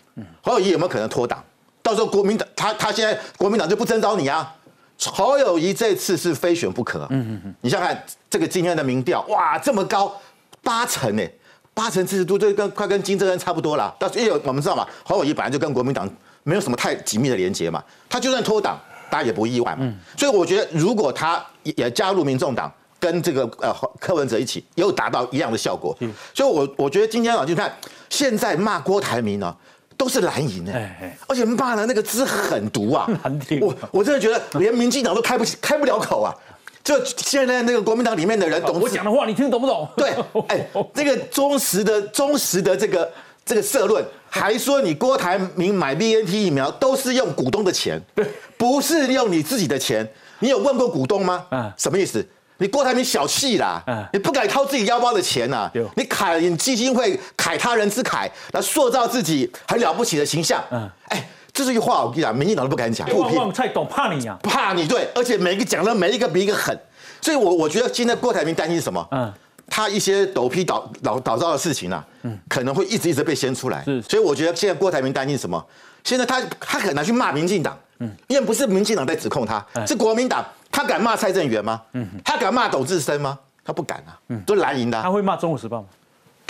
[0.41, 1.45] 侯友谊有没有可能脱党？
[1.83, 4.51] 到时候国民党他他现在国民党就不征召你啊？
[4.99, 7.07] 侯友谊这次是非选不可。
[7.11, 7.55] 嗯嗯嗯。
[7.61, 10.19] 你想看这个今天的民调，哇，这么高，
[10.63, 11.23] 八成呢，
[11.75, 13.95] 八成支持度，这跟快跟金正恩差不多了。
[13.99, 16.09] 但是因为我们知道嘛，侯友谊本来就跟国民党
[16.43, 18.79] 没有什么太紧密的连接嘛，他就算脱党，
[19.11, 19.93] 大家也不意外嘛。
[20.17, 22.73] 所以我觉得，如果他也加入民众党。
[23.01, 25.97] 跟这个呃柯文哲一起，又达到一样的效果，
[26.35, 27.75] 所以，我我觉得今天啊，就看
[28.11, 29.57] 现在骂郭台铭呢，
[29.97, 33.09] 都是蓝营哎，而且骂的那个字很毒啊，
[33.63, 36.29] 我我真的觉得连民进党都开不起开不了口啊，
[36.91, 39.89] 就现在那个国民党里面的人懂我讲的话，你听懂不懂？
[39.97, 40.11] 对，
[40.49, 43.09] 哎， 这个忠实的忠实的这个
[43.45, 48.03] 这个社论，还说你郭台铭买 B N T 疫苗都是用股东的钱，
[48.57, 50.05] 不是用你自己的钱，
[50.41, 51.47] 你有问过股东吗？
[51.53, 52.27] 嗯，什么意思？
[52.59, 60.63] 你郭台铭小气啦，嗯你不敢掏自己腰包的钱呐，你凯你基金会凯他人之凯，来塑造自己很了不起的形象。
[60.73, 61.29] 嗯，哎，
[61.65, 63.09] 这句话我跟你讲，民进党都不敢讲。
[63.17, 64.39] 旺旺菜懂怕你呀？
[64.43, 66.79] 怕你对，而且每一个讲的每一个比一个狠，
[67.21, 69.07] 所以我我觉得现在郭台铭担心什么？
[69.11, 69.33] 嗯，
[69.69, 73.85] 他一些抖批倒倒倒灶的事情啊，嗯，可能会一直一直被掀出来。
[73.85, 75.65] 是，所以我觉得现在郭台铭担心什么？
[76.05, 80.45] 现在他他很难去骂民进党，嗯，因为不是民进党在指控他，是国民党。
[80.73, 81.83] 他敢骂蔡正元吗？
[81.95, 83.37] 嗯，他敢骂董志生吗？
[83.65, 85.03] 他不敢啊，嗯，都蓝营的。
[85.03, 85.87] 他会骂《中国时报》吗？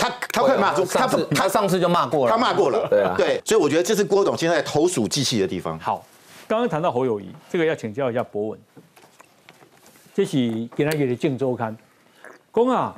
[0.01, 5.77] 他他会骂，他不，他上次就骂过了，他骂过了，对啊，对，所以我觉得这是郭董现在投鼠忌器的地方。
[5.79, 6.03] 好，
[6.47, 8.59] 刚刚谈到侯友谊，这个要请教一下博文，
[10.15, 11.77] 这是今天的《镜周刊》
[12.65, 12.95] 讲啊，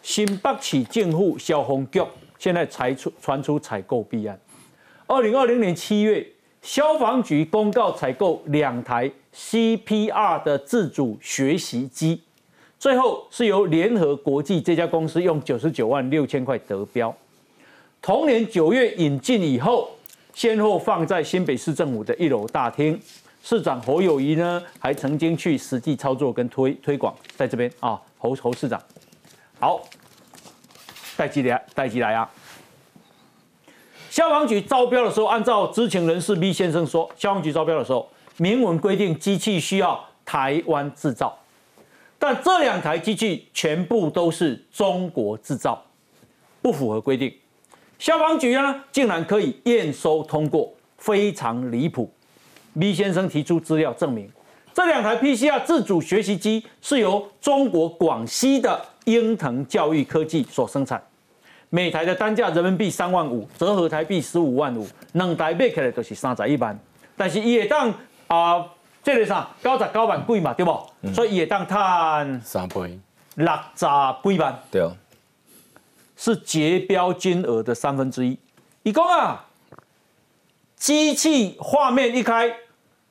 [0.00, 2.00] 新北市政府消防局
[2.38, 4.38] 现在才出传出采购弊案，
[5.08, 6.24] 二零二零年七月。
[6.60, 12.20] 消防局公告采购两台 CPR 的自主学习机，
[12.78, 17.14] 最后是由联合国际这家公司用九十九万六千块得标。
[18.00, 19.90] 同年九月引进以后，
[20.32, 23.00] 先后放在新北市政府的一楼大厅。
[23.42, 28.80] 市长侯友谊呢，还曾经去实际操作跟推推广，在这边啊，侯侯市长，
[29.58, 29.80] 好，
[31.16, 32.30] 带起来，带起来啊！
[34.10, 41.36] 消防局招标的时候，按照知情人士 B 先生说，消防局招标的时候明文规定机器需要台湾制造，
[42.18, 45.82] 但这两台机器全部都是中国制造，
[46.60, 47.32] 不符合规定。
[47.98, 52.10] 消防局呢，竟然可以验收通过，非常离谱。
[52.78, 54.30] B 先生提出资料证明，
[54.72, 61.02] 这两台 PCR 自主学习机是由中国广西的英腾教育科技所生产。
[61.70, 66.78] 每台的单价人民币三万五，折合台币十五万五，两台买起来都是三十一万。
[67.16, 67.92] 但是也当
[68.28, 68.64] 啊，
[69.02, 70.86] 这个啥九十九万贵嘛，对不？
[71.14, 72.98] 所以伊也当赚三倍
[73.36, 73.86] 六十
[74.22, 74.88] 几万，对，
[76.16, 78.38] 是结标金额的三分之一。
[78.82, 79.46] 一共啊，
[80.76, 82.52] 机器画面一开，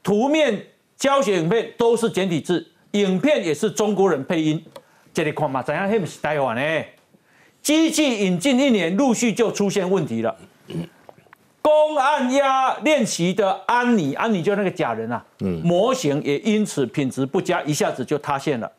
[0.04, 4.63] 图面教学影片都是简体字，影片也是中国人配音，
[5.13, 5.89] 这里看嘛，怎样？
[5.89, 6.86] 那不是台湾呢？
[7.62, 10.36] 机器引进一年，陆续就出现问题了。
[11.68, 15.22] 公按压练习的安妮，安妮就那个假人啊，
[15.62, 18.72] 模型也因此品质不佳，一下子就塌陷了，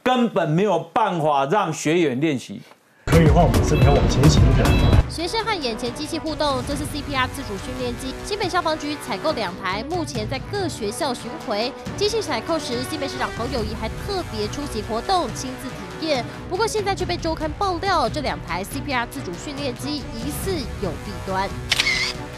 [0.00, 2.60] 根本没有办法让学员练习。
[3.04, 4.64] 可以换我们这条往前行的。
[5.10, 8.14] 学生和眼前机器互动，这是 CPR 自主训练机。
[8.24, 11.72] 新北消防局采购两台，目前在各学校巡回。
[11.96, 16.24] 机器采购时，新北市长侯友谊还特别出席活动，亲自体验。
[16.48, 21.48] 不过现在却被周刊爆料，这两台 CPR 自主训练机疑似有弊端。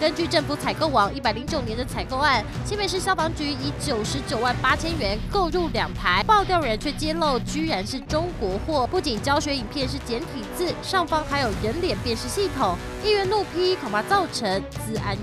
[0.02, 15.16] 根据政府采购网一百零九年的采购案，新北市消防局以九十九万八千元购入两台，爆料人却揭露居然是中国货，不仅教学影片是简体字，上方还有人脸辨识系统，议员怒批恐怕造成治安。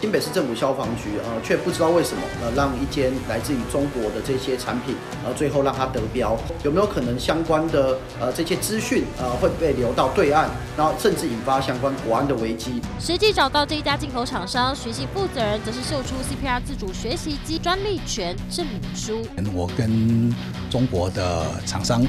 [0.00, 12.80] 新北市政府消防局呃，却不知道为什么呃，让一间来自于中国的这些产品，然后最后让它得标，有没有可能相关的呃这些资讯呃会被流到对岸，然后甚至引发相关国安的危机？
[13.00, 19.26] 实际找到这一家进口厂商，学习负责人则是秀出 CPR 自主学习机专利权证明书。
[19.54, 20.32] 我跟
[20.70, 22.06] 中国的厂商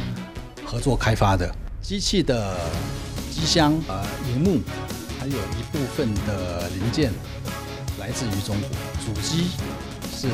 [0.63, 1.49] 合作开发的
[1.81, 2.55] 机器的
[3.31, 4.59] 机箱呃荧幕，
[5.07, 7.11] 还有一部分的零件。
[7.99, 8.69] 来自于中国，
[9.05, 9.49] 主机
[10.15, 10.29] 是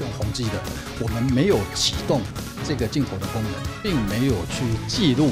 [0.00, 0.60] 用宏基的。
[1.00, 2.20] 我们没有启动
[2.66, 5.30] 这个镜头的功能，并没有去记录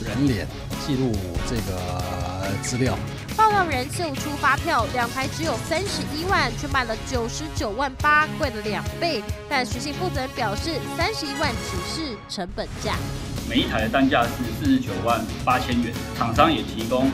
[0.00, 0.48] 人脸、
[0.86, 1.12] 记录
[1.46, 2.96] 这个资料。
[3.36, 9.22] 报告人秀出发票，两台只有三十一万，却卖了九十九万八，贵了两倍。
[9.50, 12.96] 但徐信负责人表示，三十一万只是成本价。
[13.46, 17.10] 每一台的单价是四十九万八千元，厂商也提供。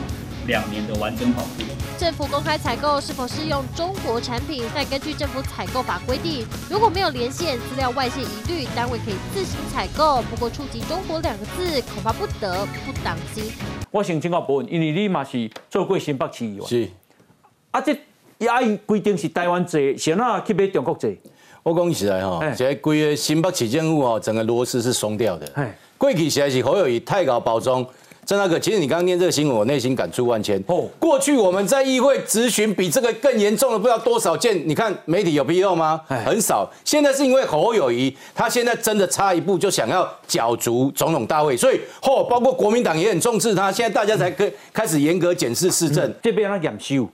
[0.47, 1.49] 两年的完整保护。
[1.97, 4.63] 政府公开采购是否适用中国产品？
[4.73, 10.21] 再根据政府采购法规定，如果没有连线、资料外泄疑虑，单位可以自行采购。
[10.23, 13.45] 不过触及中国两个字，恐怕不得不当心。
[13.91, 16.89] 我想请教伯文，因为你嘛是做过新北市议员，是
[17.71, 17.97] 啊，这
[18.47, 21.17] 阿伊规定是台湾制，谁那去买中国制？
[21.61, 25.47] 我讲起来哈，这规个新北市政府哦，整个螺丝是松掉的。
[25.97, 27.85] 过去实在是好有以太高包装。
[28.25, 30.61] 郑大哥，其实你刚刚念这个新闻，我内心感触万千。
[30.67, 35.99] 哦，过去我们在议会质询比这个更严重的不知道多少件，你看媒体有披露吗？
[36.07, 36.69] 很少。
[36.85, 43.71] 现在是因为侯友谊，他现在真的差一步就想要角逐总统大位，所以哦包括国民党也很重视他。
[43.71, 47.07] 现在大家才开开始严格检视市政，这边他检修，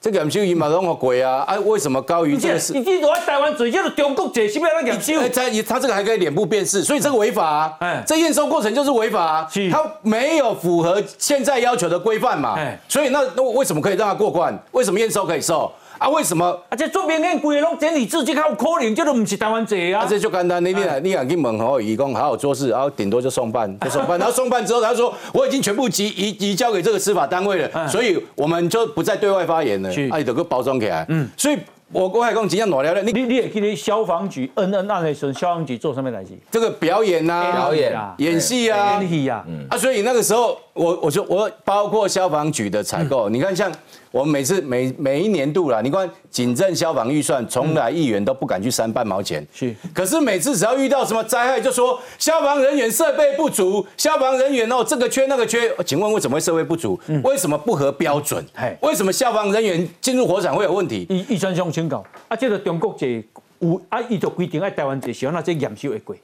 [0.00, 2.72] 这这个验收伊嘛拢过啊，啊，为什么高于这个是？
[2.72, 5.28] 你你在台湾嘴叫做中国嘴，是不是要验收？
[5.28, 7.76] 在他这个还可以脸部辨识，所以这个违法啊。
[7.80, 12.54] 哎，这验收过程就是违法啊，他没有符合现在要求的规范嘛。
[12.56, 14.56] 哎，所以那那为什么可以让他过关？
[14.72, 15.70] 为什么验收可以收？
[15.98, 16.58] 啊，为什么？
[16.68, 20.06] 而且做明显规个拢简体字，这较有可能，这都不是台湾做啊。
[20.08, 24.16] 这就简单，你你你敢去问吼，义工好好做事，然后顶多就送办，就送办。
[24.20, 29.90] 然后送办之后，他说我已经全部移移移交给这个司法单位了，所以我们就不再对外发言了。
[30.10, 31.04] 哎，得个包装起来。
[31.08, 31.58] 嗯，所以。
[31.90, 33.02] 我我还讲真正哪了咧？
[33.02, 36.32] 你你也记得消防局恩恩案的时候，消防局做什么代志？
[36.50, 39.42] 这个表演呐，表演啊演戏啊，演戏啊。
[39.70, 43.72] 啊，所以那个时候，我我说我包括消防局的采购，你看像。
[44.10, 49.46] 我们每次每每一年度啦，你看警政消防预算，从来议员都不敢去删半毛钱。
[49.52, 55.70] 是，可是每次只要遇到什么灾害，就说消防人员设备不足，消防人员哦这个缺那个缺。
[55.84, 56.98] 请问为什么会设备不足？
[57.22, 58.44] 为什么不合标准？
[58.80, 61.06] 为什么消防人员进入火场会有问题？
[61.10, 63.22] 预预算上清高，啊，这个中国这
[63.58, 66.18] 有啊，伊就规定爱台湾这时候那这验收会贵，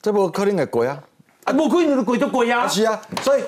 [0.00, 1.02] 这不可能会贵啊，
[1.44, 2.68] 啊，不可能贵就贵啊。
[2.68, 3.42] 是啊，所以。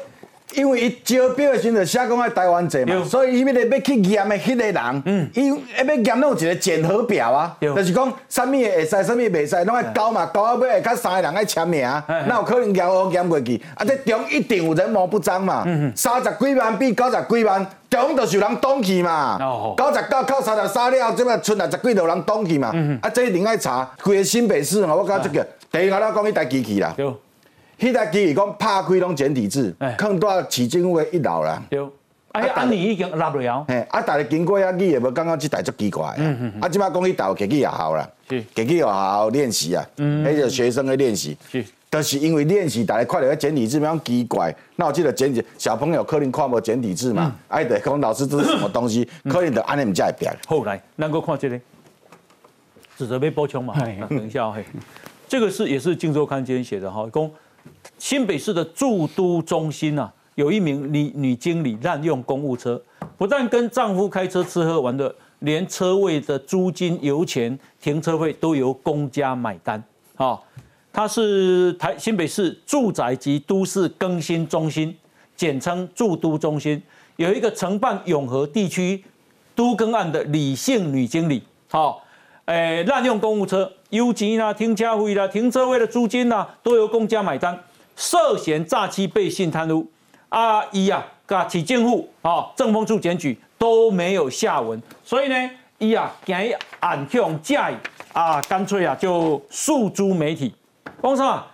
[0.55, 19.39] 因为伊招标的时阵写讲爱台湾者嘛，所以伊迄个要去验的迄个人，伊要验拢有一个检核表啊，就是讲啥物会使，啥物袂使，拢爱交嘛，交到尾会甲三个人爱签名，那有可能验好验过去，啊，这中一定有人毛不彰嘛，三十几万比九十几万，中就是有人挡去嘛，
[19.77, 26.95] 九十九扣三十三了，即摆剩六十几有人挡去嘛，啊，这一定爱查，规个新北市吼，我讲这个，第一个咱讲伊台机器啦。
[27.83, 31.61] 迄台机器讲拍开拢简体字，放在市政府的一楼啦。
[31.69, 31.83] 对，
[32.31, 33.65] 啊，安尼已经拉不了。
[33.67, 36.15] 嘿，啊，大家经过啊，你也无感觉即台足奇怪。
[36.19, 39.85] 嗯嗯啊，即摆讲迄台机器也好啦，是，机器也好练习啊。
[39.97, 40.25] 嗯。
[40.25, 41.37] 迄个学生的练习。
[41.51, 41.65] 是。
[41.91, 50.33] 都是因为练习，大家看到个简体字比较奇怪，那我记得简体小朋友可能看无简体字嘛，哎，得讲老师这是什么东西，可能就安尼唔才会变。
[50.47, 51.61] 后来，能够看这个，
[52.97, 53.75] 指责被包枪嘛？
[54.09, 54.65] 等一下，嘿，
[55.27, 57.29] 这个是也是《荆州刊》今天写的哈，公。
[57.99, 62.81] 新北市的驻都中心啊，有一名女女经理滥用公务车，
[63.17, 69.83] 不但跟丈夫开车吃喝玩乐，连车位的租金、油钱、停车费都由公家买单。
[70.15, 70.45] 好，
[70.93, 74.97] 她是台新北市住宅及都市更新中心，
[75.37, 76.83] 简称驻都中心，
[77.17, 79.03] 有一个承办永和地区
[79.55, 81.43] 都更案的李姓女经理。
[81.71, 82.05] 好，
[82.47, 87.63] 诶，滥用公务车，油钱啦、停车费啦、停车位的租金啦，都由公家买单。
[87.95, 89.87] 涉嫌诈欺、背信、贪污，
[90.31, 97.75] 啊，伊啊，噶起监护啊，政风处检举都没有下文，所以呢，伊啊，今日暗向假意
[98.15, 100.55] 啊，干脆啊就诉诸媒体。
[101.03, 101.47] 讲啥？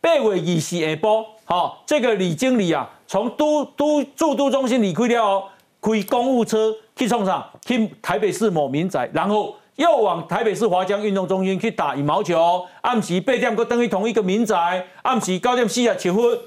[0.00, 5.44] 八月二十下晡，好，这个李经理啊，从都都驻都中心离开了哦，
[5.82, 7.46] 开公务车去冲啥？
[7.66, 9.54] 去台北市某民宅，然后。
[9.80, 16.38] 又往台北市华江运动中心去打羽毛球，暗时八点，搁等于同一个民宅，暗时九点四啊结婚，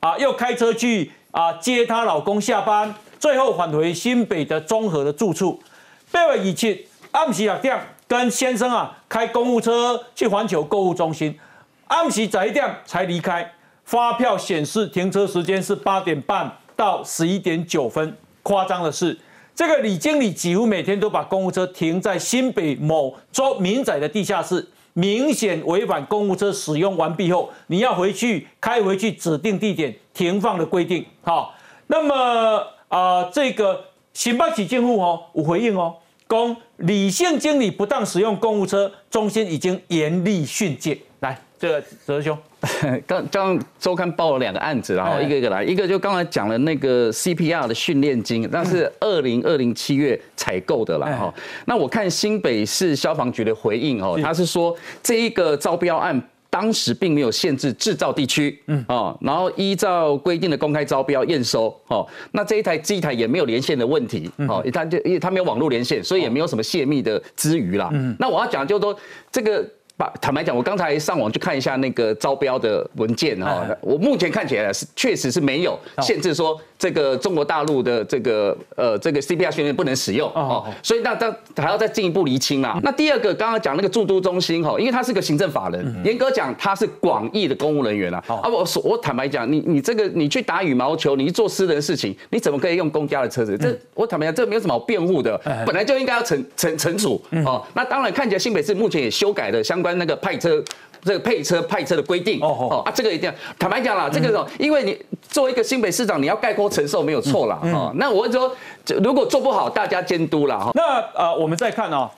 [0.00, 5.58] 啊，又开车去啊接她老公下班，最后返回新北的综合的住处。
[6.12, 11.38] 八月二七暗时六点，跟先生啊开公务车去环球购物中心，
[11.86, 13.50] 暗时十一点才离开。
[13.86, 19.18] 发票显示停车时间是八点半到十一点九分，夸张的是。
[19.54, 31.06] 这个李经理几乎每天都把公务车停在新北某州民宅的地下室，明显违反公务车使用完毕后你要回去开回去指定地点停放的规定。
[31.22, 31.54] 好，
[31.86, 35.94] 那么啊，这个新北起建户哦，有回应哦，
[36.26, 40.98] 公李姓经理不当使用公务车，中心已经严厉训诫。
[41.20, 42.36] 来，这个泽兄。
[43.06, 51.32] 刚刚周刊报了两个案子，然后一个一个来，一个就刚才讲了那个 CPR 的训练金，那是二零二零七月采购的了哈。
[51.64, 67.88] 那我看新北市消防局的回应哦，他是说这一个招标案当时并没有限制制造地区，嗯哦，然后依照规定的公开招标验收，哦，那这一台机台也没有连线的问题，哦，它就因为它没有网络连线，所以也没有什么泄密的之余啦。
[67.92, 68.94] 嗯那我要讲就是说
[69.32, 69.66] 这个。
[69.96, 76.60] 把坦白讲，我刚才上网去看一下那个招标的文件哈，我目前看起来是确实是没有限制说。
[76.76, 82.78] 这个中国大陆的这个呃这个 CPR 训练不能使用哦，所以那他还要再进一步厘清啦。
[82.82, 88.22] 那第二个刚刚讲那个驻都中心哈，因为他是个行政法人，严格讲他是广义的公务人员啊。
[88.26, 93.56] 啊我我坦白讲，你你这个你去打羽毛球，你去做私人事情，你怎么可以用公家的车子？
[93.56, 97.64] 这我坦白讲，这没有什么好辩护的，本来就应该要惩惩惩处哦。
[97.72, 100.64] 那当然看起来新北市目前也修改了相关那个派车。
[101.06, 102.40] 这个配车派车的规定。
[102.40, 107.60] 哦哦啊，这个一定要坦白讲啦，这个因为你作为一个新北市长，你要概括承受没有错了。
[107.64, 108.50] 哦，那我说
[109.02, 110.70] 如果做不好，大家监督了哈。
[110.74, 112.10] 那呃，我们再看啊，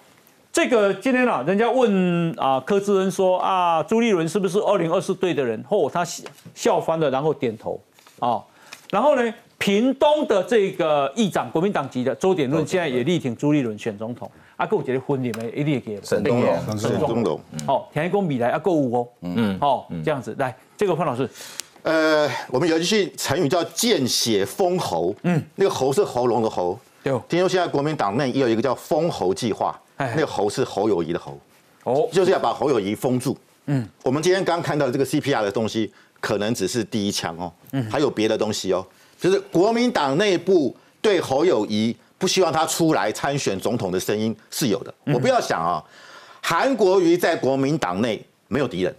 [0.52, 5.60] 这个今天啊，人家问啊柯志恩说啊，朱立伦是不是二零二四队的人？
[5.68, 6.06] 后他
[6.54, 7.80] 笑翻了，然后点头
[8.20, 8.40] 啊，
[8.92, 9.34] 然后呢？
[9.58, 14.30] 屏东的这个议长，国民党籍的周典论，现在也力挺朱立伦选总统。
[14.56, 21.28] 阿哥，我觉得婚礼没一定给沈东龙，沈东龙，好，田一公米来阿购物哦，嗯，好，这样子来，这个潘老师，
[21.82, 31.38] 呃，我们有一句成语叫见血封喉，嗯，那个喉是喉咙的喉，对，听说现在国民党内也有一个叫封喉计划，那个喉是侯友谊的喉，
[31.84, 33.36] 哦，就是要把侯友谊封住，
[33.66, 38.86] 嗯，我们今天刚看到的这个 CPR 的东西，可能只是第一枪哦，嗯，还有别的东西哦。
[39.18, 44.94] 就是国民党内部对侯友谊不希望他出来参选总统的声音是有的。
[45.06, 45.82] 我不要想啊，
[46.42, 48.94] 韩国瑜在国民党内没有敌人。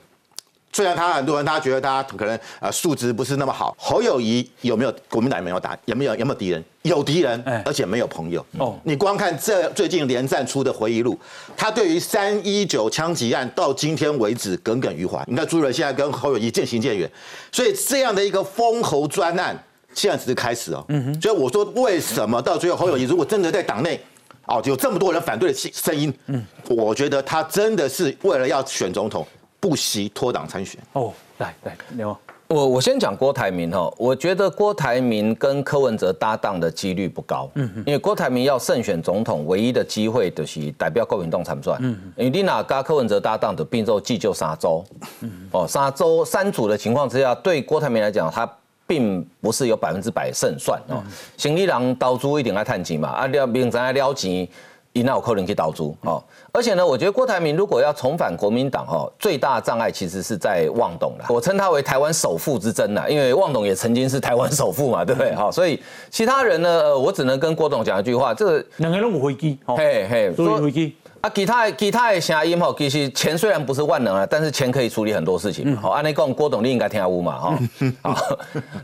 [0.74, 6.64] 虽然他很多人他觉得他可能呃素质不是那么好，侯友谊有没有国民党没有打有没有有没有敌人？
[6.84, 8.46] 有敌人，而且没有朋友。
[8.60, 11.18] 哦，你光看这最近连战出的回忆录，
[11.56, 15.24] 他对于三一九枪击案到今天为止耿耿于怀。
[15.26, 17.10] 你看朱人现在跟侯友谊渐行渐远，
[17.52, 19.58] 所以这样的一个封侯专案。
[19.98, 20.86] 现在只是开始哦，
[21.20, 24.00] 所以我说为什么到最后侯友谊如果真的在党内，
[24.46, 29.26] 哦有这么多人反对的声音，嗯，我觉得他真的是为了要选总统，
[29.60, 30.80] 不惜脱党参选。
[30.94, 32.16] 哦，来来，刘，
[32.48, 44.86] 我我先讲郭台铭哈，我觉得郭台铭跟柯文哲搭档的几率不高，嗯因为郭台铭要胜选总统，唯一的机会就是代表国民党参选，嗯因为你哪跟柯文哲搭档的并州济就沙州，
[45.22, 48.48] 嗯哦沙州三组的情况之下，对郭台铭来讲他。
[48.88, 51.04] 并不是有百分之百胜算哦，
[51.36, 54.48] 行李郎刀租一定要探钱嘛，啊，了明仔撩钱，
[54.94, 56.24] 伊那有可能去刀租哦。
[56.54, 61.26] 而且呢，我觉得郭台铭如果要重返国民党哦，最大障碍其实是在望董啦。
[61.30, 65.36] 我称他为台湾首富之争啦，因为望董也曾经是台湾首富嘛，对不对？
[65.36, 65.80] 好，所以
[66.10, 70.96] 其他人呢，我只能跟郭董讲一句话，这个两个人有飞机，嘿嘿，坐飞机。
[71.22, 75.76] 啊，其他其他的声音吼，其实钱虽然不是万能啊，但是钱可以处理很多事情。
[75.76, 77.60] 好，按你讲，郭董你应该听下乌嘛，哈。
[78.04, 78.38] 好，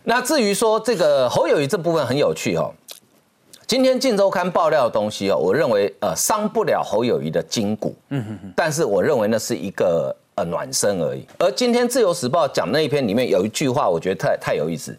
[0.03, 2.73] 那至于说这个侯友谊这部分很有趣哦。
[3.67, 8.53] 今天《镜周刊》爆料的东西哦，我认为呃伤不了侯友谊的筋骨，嗯哼哼。
[8.55, 11.25] 但是我认为那是一个呃暖身而已。
[11.37, 14.97] 而今天《自由时报》讲那一篇里面有一句话，我觉得太太有意思。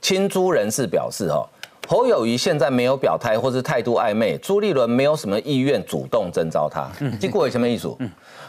[0.00, 1.46] 亲朱人士表示哦。
[1.88, 6.88] 侯友谊现在没有表态，或是态度暧昧，朱立伦没有什么意愿主动征召他。
[7.20, 7.94] 结果有什么意思？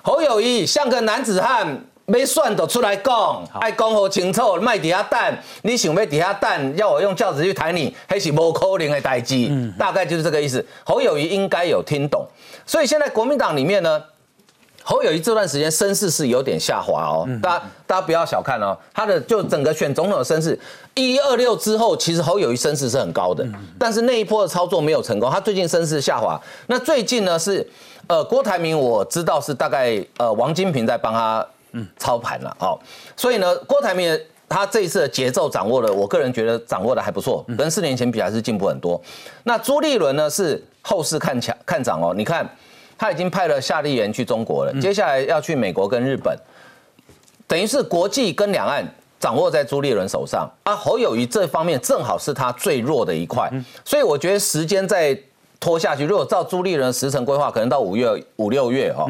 [0.01, 1.67] 侯友谊像个男子汉，
[2.05, 9.49] 没算的出来讲，爱讲好清楚，卖底下蛋，你想要底下蛋，要我用轿子去抬你，还是无可能的代志。
[9.77, 10.65] 大概就是这个意思。
[10.85, 12.25] 侯友谊应该有听懂，
[12.65, 14.01] 所以现在国民党里面呢。
[14.83, 20.59] 侯友谊这段时间声势是有点下滑哦，大家大家不要小看哦，他的就整个选总统的声势，
[20.93, 23.47] 一二六之后，其实侯友谊声势是很高的，
[23.79, 26.39] 但是那一波的操作没有成功，他最近声势下滑。
[26.67, 27.65] 那最近呢是，
[28.07, 31.45] 呃，郭台铭我知道是大概呃王金平在帮他
[31.97, 32.77] 操盘了哦，
[33.15, 34.19] 所以呢郭台铭
[34.49, 39.01] 他这一次的节奏掌握的，我个人觉得掌握的还不错，跟四年前比还是进步很多。
[39.43, 42.45] 那朱立伦呢是后市看强看涨哦，你看。
[42.97, 46.37] 他已经派了夏立言去中国了，接下来要去美国跟日本，
[47.47, 48.85] 等于是国际跟两岸
[49.19, 50.75] 掌握在朱立伦手上啊。
[50.75, 53.51] 侯友谊这方面正好是他最弱的一块，
[53.83, 55.17] 所以我觉得时间再
[55.59, 59.05] 拖下去，如果照朱立伦时程规划，可能到五月五六月哈，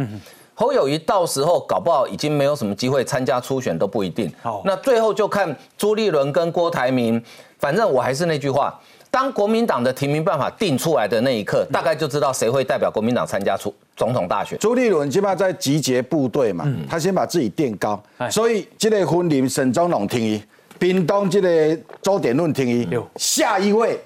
[0.56, 4.32] 侯友谊到时候搞不好已经没有什么机会参加初选都不一定。
[4.64, 7.24] 那最后就看朱立伦跟郭台铭，
[7.60, 8.80] 反正我还是那句话。
[9.14, 14.58] 当国民党的提名办法定出来的那一刻，大概就知道谁会代表国民党参加出总统大选。
[14.58, 18.02] 朱立伦起码在集结部队嘛，他先把自己垫高，
[18.32, 20.42] 所以这个婚礼沈宗龙听伊，
[20.80, 24.00] 屏东这个周点论听伊，下一位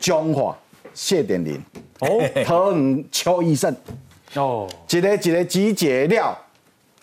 [0.00, 0.58] 中华
[0.94, 1.54] 谢点林，
[2.00, 2.08] 哦，
[2.44, 3.72] 桃园邱医生，
[4.34, 6.36] 哦，一个一个集结了，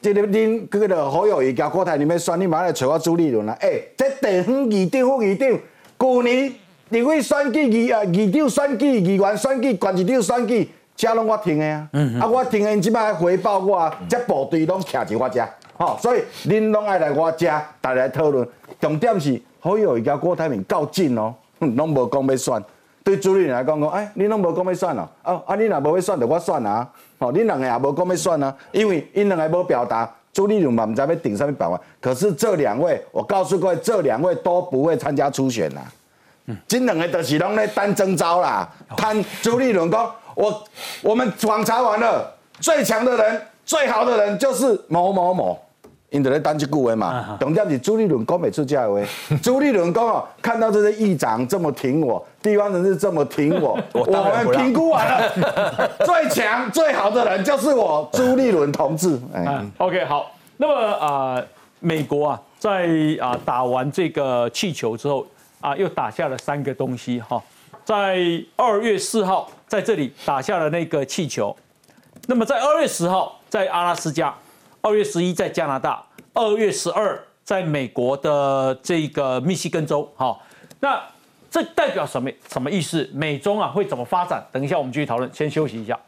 [0.02, 6.54] 这个恁这个好友谊交国台里面选，你马上来找我朱立伦啦，哎，这地方议长副议长，去年。
[6.90, 11.90] 你为选举议啊，议长选举、议员选举、县市长选举，车拢我停的啊。
[12.22, 15.46] 啊，我停的，因即摆回报我，这部队拢徛伫我遮，
[15.78, 18.48] 吼，所以恁拢爱来我遮，大家讨论。
[18.80, 22.64] 重点是好友伊甲郭台铭较近哦， 拢无讲要选。
[23.04, 26.88] 对朱立伦来讲讲，哎，恁拢无讲要选哦，啊啊，恁若无要选，就我选啊。
[27.20, 31.80] 吼，恁两个也无讲要选啊，因为因两个无表达，朱立伦嘛毋知要顶什么办法。
[32.00, 35.82] 可是这两位，我告诉各位，这两位都不会参加初选呐。
[36.68, 38.68] 这两个都是拢咧单征招啦。
[38.96, 40.64] 贪朱立伦讲，我
[41.02, 45.60] 我们访查完了，最强的人、最好的人就是某某某。
[46.10, 48.98] 因在咧等这句话嘛，重点是朱立伦讲每次这话。
[49.44, 55.30] 朱立伦讲哦，看到这些议长这么挺我，地方人士这么挺我， 我们评估完了，
[56.06, 59.20] 最强最好的人就是我朱立伦同志。
[59.34, 60.32] 哎，OK，好。
[60.56, 61.44] 那么啊，
[61.82, 62.88] 美国啊，在
[63.20, 65.28] 啊打完这个气球之后
[65.62, 67.42] 啊，又打下了三个东西哈。
[67.84, 68.18] 在
[68.56, 71.56] 二月四号在这里打下了那个气球，
[72.28, 74.34] 那么在二月十号在阿拉斯加。
[74.82, 76.02] 二月十一在加拿大，
[76.34, 80.38] 二月十二在美国的这个密西根州，哈，
[80.80, 81.02] 那
[81.50, 83.10] 这代表什么什么意思？
[83.14, 84.46] 美中啊会怎么发展？
[84.52, 86.00] 等一下我们继续讨论，先休息一下。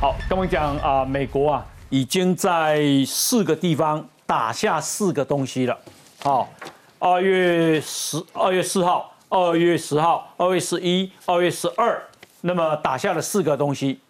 [0.00, 5.78] 好，跟我讲啊，美国啊已经在四个地方打下四个东西了，
[6.24, 6.52] 好，
[6.98, 12.02] 二月十二月四号，二月十号，二月十一，二月十二。
[12.40, 14.00] 那么打下了四个东西，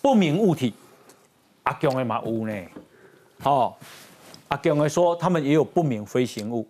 [0.00, 0.72] 不明物体，
[1.64, 2.54] 阿强的嘛有呢，
[3.40, 3.78] 好，
[4.48, 6.66] 阿强的说他们也有不明飞行物，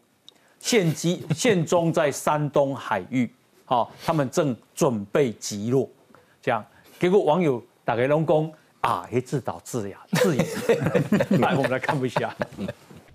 [0.59, 3.33] 现机 现中在山东海域，
[3.67, 5.89] 好，他们正准备击落，
[6.43, 6.67] 这样，
[6.99, 8.53] 结果网友打给龙宫
[8.87, 10.47] 啊，也自导自演，自演，
[11.43, 12.33] 来我们来看一下。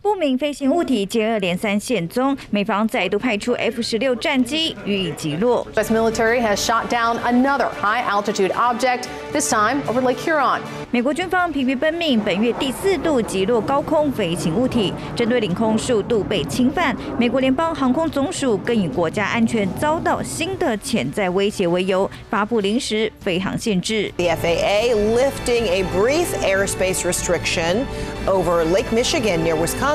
[0.01, 5.65] 不明飞行物体接二连三现踪，美方再度派出 F 十六战机予以击落。
[5.75, 5.93] U.S.
[5.93, 10.61] military has shot down another high-altitude object, this time over Lake Huron.
[10.89, 24.11] 美国军方疲于奔命，本月第四度击落高空飞行物体，针对领空数度被侵犯，美国联邦航空总署更以国家安全遭到新的潜在威胁为由，发布临时飞航限制。
[24.17, 27.85] The FAA lifting a brief airspace restriction
[28.25, 29.90] over Lake Michigan near Wisconsin.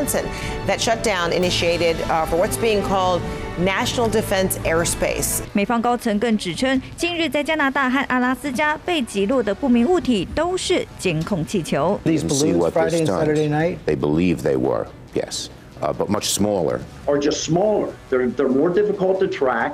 [0.67, 1.95] That shutdown initiated
[2.27, 3.21] for what's being called
[3.59, 5.41] national defense airspace.
[5.53, 11.99] 美方高层更指称，近日在加拿大和阿拉斯加被击落的不明物体都是监控气球。
[12.05, 13.77] These balloons Friday and Saturday night.
[13.85, 15.49] They believe they were, yes,
[15.81, 16.79] uh, but much smaller.
[17.05, 17.89] Or just smaller.
[18.09, 19.73] They're they're more difficult to track.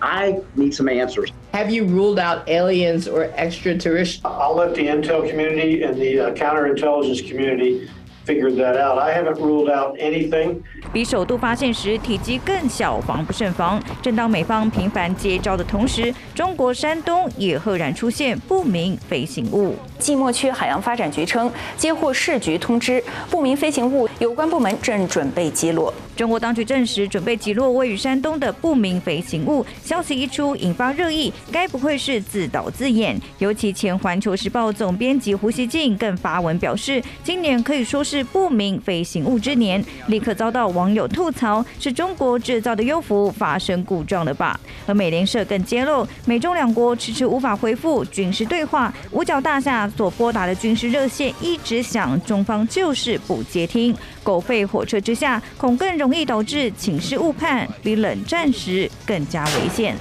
[0.00, 1.30] I need some answers.
[1.52, 4.20] Have you ruled out aliens or extraterrestrials?
[4.24, 7.88] I'll let the intel community and the uh, counterintelligence community
[8.27, 8.99] figured that out.
[8.99, 10.57] I haven't ruled out anything.
[10.91, 13.81] 比首度发现时体积更小，防不胜防。
[14.01, 19.75] 正当美方频繁接招的同时，中国山东也赫然出现不明飞行物。
[19.97, 25.91] 即墨区海洋发展局称，接获市局通知，不明飞行物有关部门正准备击落。
[26.15, 33.19] 中国当局证实准备击落位于山东的不明飞行物，消息一出引发热议，该不会是自导自演？
[33.37, 44.59] 尤其前《环球时报》总编辑胡锡进更发文表示，今年可以说是是不明飞行物之年，立刻遭到网友吐槽是中国制造的优服发生故障了吧？
[44.87, 59.95] 而美联社更揭露，美中两国迟迟无法回复军事对话，五角大厦所拨打的军事热线一直响，中方就是不接听，狗吠火车之下，恐更容易导致情势误判，比冷战时更加危险。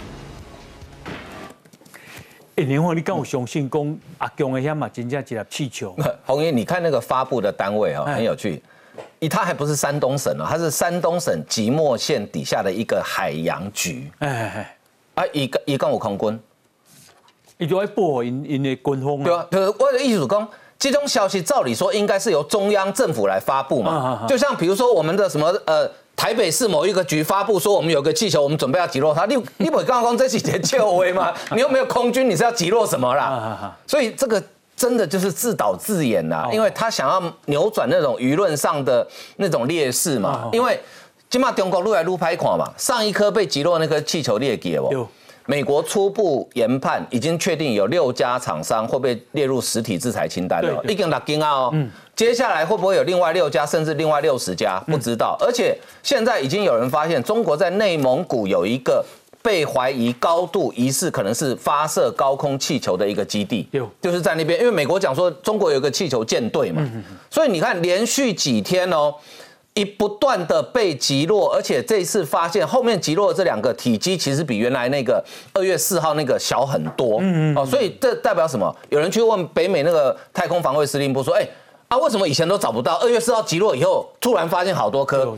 [2.57, 5.95] 哎，年华，你跟我相信讲阿强的遐嘛，真正一粒气球。
[6.25, 8.63] 红爷，你看那个发布的单位哈，很有趣。
[9.19, 14.11] 以他还不是山东省哦，他是山东省即墨县底下的一个海洋局。
[14.21, 16.41] 哎哎，啊，一个一共有空军，
[17.59, 19.23] 伊就爱报因因的军方。
[19.23, 20.49] 对啊，就是我的意思讲，
[20.79, 24.25] 这种消息照理说应该是由中央政府来发布嘛。
[24.27, 25.91] 就像比如说我们的什么呃。
[26.17, 29.27] 台北市某一个局发布说，我们有个气球，我们准备要击落它。
[29.27, 31.33] 你你不刚刚这几节救威吗？
[31.55, 33.77] 你又没有空军，你是要击落什么啦？
[33.87, 34.43] 所以这个
[34.75, 39.07] 真的就是自导自演呐，因为他想要扭转那种舆论上的
[39.37, 40.49] 那种劣势嘛。
[40.53, 40.81] 因为
[41.29, 45.07] 今嘛中国录来录拍垮嘛，上一颗被击落那颗气球列给哦。
[45.47, 51.75] 美国初步研判已经确定有六家厂商会被列入实体制裁清单了，已经打惊啊哦。
[52.15, 54.83] 接下来会不会有另外六家，甚至另外六十家？
[54.87, 55.37] 不知道。
[55.41, 59.05] 而且现在已经有人发现，中国在内蒙古有一个
[59.43, 63.69] 被怀疑高度疑似可能是发射高空气球的一个基地，
[64.01, 64.59] 就是在那边。
[64.59, 66.83] 因为美国讲说中国有个气球舰队嘛，
[67.31, 69.15] 所以你看连续几天哦。
[69.77, 75.23] 一不断的被击落，而且这一次发现后面击落的这两个体积其实比原来那个
[75.53, 78.75] 二月四号那个小很多，嗯嗯，哦，所以这代表什么？
[78.89, 81.47] 有人去问北美那个太空防卫司令部说，哎，
[81.89, 82.95] 啊，为什么以前都找不到？
[82.95, 85.37] 二月四号击落以后，突然发现好多颗？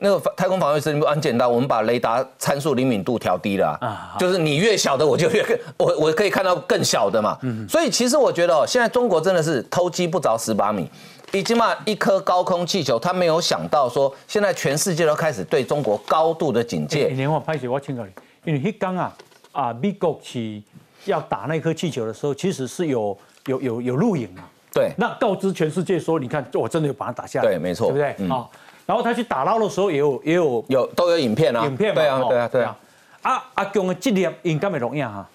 [0.00, 10.88] 那个太空防卫司令部很简单，我们把雷达参数灵敏度调低了，啊，就是你越小的我就越我我可以看到更小的嘛，嗯，所以其实我觉得哦，现在中国真的是偷鸡不着蚀把米。
[11.32, 17.08] 已经嘛，一颗高空气球，他没有想到说，现在全世界都开始对中国高度的警戒。
[17.08, 18.10] 年华拍摄我请教你，
[18.44, 19.14] 因为迄刚啊，
[19.52, 20.62] 啊美国是
[21.04, 23.16] 要打那颗气球的时候，其实是有
[23.46, 24.48] 有有有录影啊。
[24.72, 27.48] 对，那告知全世界说，你看我真的有把它打下来。
[27.48, 28.28] 对，没错，对不对？
[28.30, 28.48] 啊，
[28.86, 32.78] 然后他去打捞的时候也有也有有都有影片啊，影片对啊对啊对啊。
[33.20, 35.28] 啊，阿强的这粒应该没容易哈。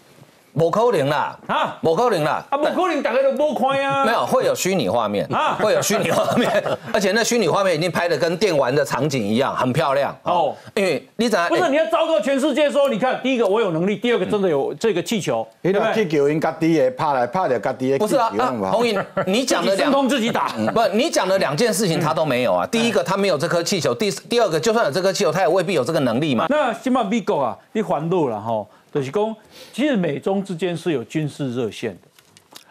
[0.53, 4.05] 无可能啦，啊，无可能啦，啊，无可能，大家都不看啊。
[4.05, 10.55] 没有，会有虚拟画面啊，会有虚拟画面， 而且那虚拟画面已经拍的跟电玩的场景一样，很漂亮哦。
[10.75, 15.93] 因为你怎不是你要昭告全世界说，你看，第一个我有能力，第二个真的有这个气球，对不对？
[15.93, 17.97] 气球应该低的怕来怕的，家低的。
[17.97, 18.31] 不是啊，
[18.71, 22.67] 红颖，你讲的两通自己打，不，你讲的两件事情他都没有啊。
[22.67, 26.45] 第一个他没有这颗气球，第第二个就算有这颗气球，他也未必有这个能力嘛。
[26.49, 28.63] 那起码美国啊，你还路了哈。
[28.93, 29.35] 就是讲，
[29.73, 32.07] 其实美中之间是有军事热线的，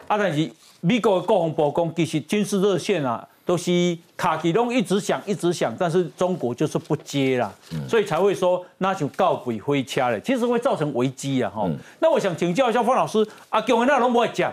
[0.07, 0.49] 啊，但是
[0.79, 7.53] 美国的国防部讲，其实军事热线啊，都是卡其隆一直响一直响，但是中国就是不接啦，
[7.89, 11.69] 所以才会说那就告鬼挥掐了，其实会造成危机啊，哈。
[11.99, 14.49] 那我想请教一下方老师，啊，姜文那拢不会讲，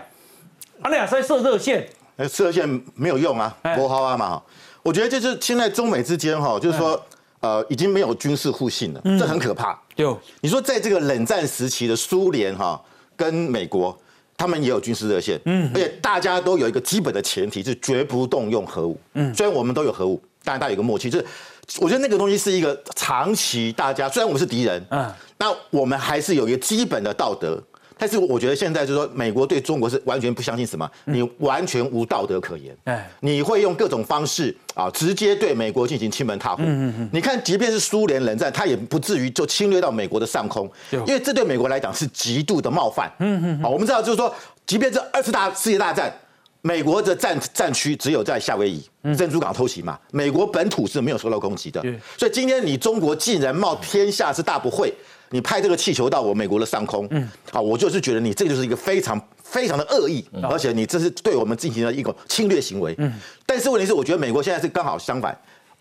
[0.81, 1.87] 啊，你也在设热线，
[2.29, 4.41] 设热线没有用啊，不好啊嘛，
[4.83, 7.01] 我觉得就是现在中美之间哈，就是说。
[7.41, 9.79] 呃，已经没有军事互信了，这很可怕。
[9.95, 12.81] 有你说，在这个冷战时期的苏联哈，
[13.15, 13.95] 跟美国，
[14.37, 18.99] 他们也有军事热线，嗯，而且大家都有一个基本的前提，是绝不动用核武。
[19.15, 21.25] 嗯，虽然我们都有核武，但大家有个默契，就是
[21.79, 27.61] 我觉得那个东西是一个长期大家，虽然我们是敌人，嗯，那我们还是有一个基本的道德。
[28.01, 32.75] 但是我觉得现在就是说，美国对中国是完全不相信什么，你完全无道德可言。
[32.85, 36.63] 哎，你会用各种方式啊，直接对美国进行亲门踏户。
[36.65, 43.11] 嗯嗯你看，即便是苏联冷战，他也不至于就侵略到美国的上空，因为这对美国来讲是极度的冒犯。
[43.19, 43.63] 嗯嗯。
[43.63, 44.33] 啊，我们知道就是说，
[44.65, 46.11] 即便这二次大世界大战，
[46.63, 48.83] 美国的战战区只有在夏威夷
[49.15, 51.79] 珍珠港偷袭嘛，美国本土是没有受到攻击的。
[52.17, 54.91] 所以今天你中国竟然冒天下之大不讳。
[55.31, 63.11] 你派这个气球到我美国的上空，嗯，啊，我就是觉得你这就是一个非常非常的恶意，而且你这是对我们进行了一个侵略行为，嗯，
[63.45, 65.35] 但是问题是，我觉得美国现在是刚好相反。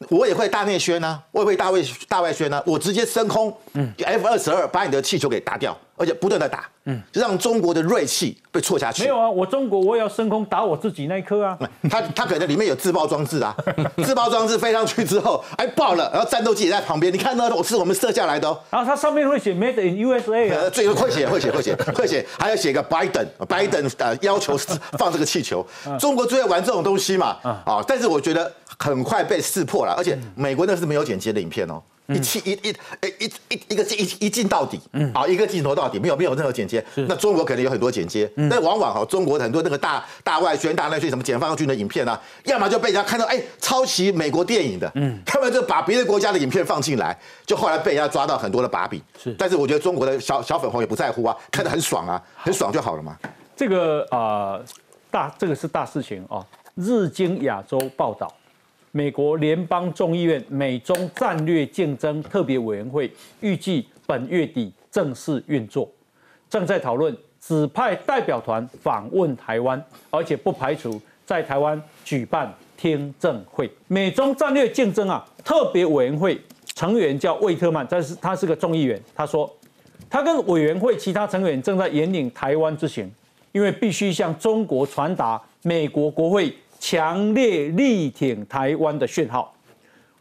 [0.09, 1.79] 我也会大内宣呢，我也会大外
[2.09, 2.61] 大外宣呢。
[2.65, 9.03] 我直接升空，嗯，F 二十二把你的气球给打掉，而且不断的打，嗯，让中国的锐气被挫下去。
[9.03, 11.59] 没有啊，我中国我也要升空打我自己那一颗啊。
[11.91, 13.55] 它它可能里面有自爆装置啊，
[14.03, 17.13] 自爆装置飞上去之后，哎爆了，然后战斗机也在旁边。
[17.13, 18.59] 你看呢，我是我们射下来的哦。
[18.71, 24.57] 然后它上面会写 Made in USA 啊，最后会写会写会写会写，还要写个 Biden，Biden 呃要求
[24.99, 25.65] 放这个气球。
[25.99, 28.51] 中国最爱玩这种东西嘛，啊，但是我觉得。
[28.83, 32.71] 很快被识破了，而且美国那是没有剪接的影片哦，一气一一
[33.19, 34.81] 一一一个一一镜到底，
[35.13, 36.83] 啊，一个镜头到底，没有没有任何剪接。
[36.95, 47.15] 那中国可能有很多剪接，但往往哈，中国很多那个大大外宣、大内宣什么解放军的影片啊，要么就被人家看到，哎，抄袭美国电影的，嗯，他们就把别的国家的影片放进来，
[47.45, 48.99] 就后来被人家抓到很多的把柄。
[49.23, 53.15] 是，但是我觉得中国的小小粉红也不在乎啊，看得很爽啊，很爽就好了嘛。
[53.55, 54.59] 这个啊，
[55.11, 56.41] 大这个是大事情啊，
[56.77, 58.33] 日经亚洲报道。
[58.93, 63.11] 美国联邦众议院美中战略竞争特别委员会
[63.41, 65.89] 预计本月底正式运作，
[66.49, 69.81] 正在讨论指派代表团访问台湾，
[70.11, 73.71] 而且不排除在台湾举办听证会。
[73.87, 76.41] 美中战略竞争啊，特别委员会
[76.75, 79.01] 成员叫魏特曼，但是他是个众议员。
[79.15, 79.49] 他说，
[80.09, 83.09] 他跟委员会其他成员正在引领台湾之行，
[83.53, 86.53] 因为必须向中国传达美国国会。
[86.81, 89.55] 强烈力挺台湾的讯号。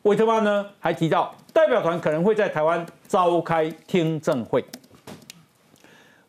[0.04, 4.64] 韦特曼呢还提到，代表团可能会在台湾召开听证会。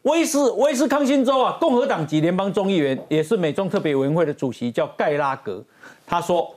[0.02, 5.62] 威斯威斯康星州啊，共和党籍联邦众议员，也是美中特别委员会的主席，叫盖拉格。
[6.06, 6.54] 他说，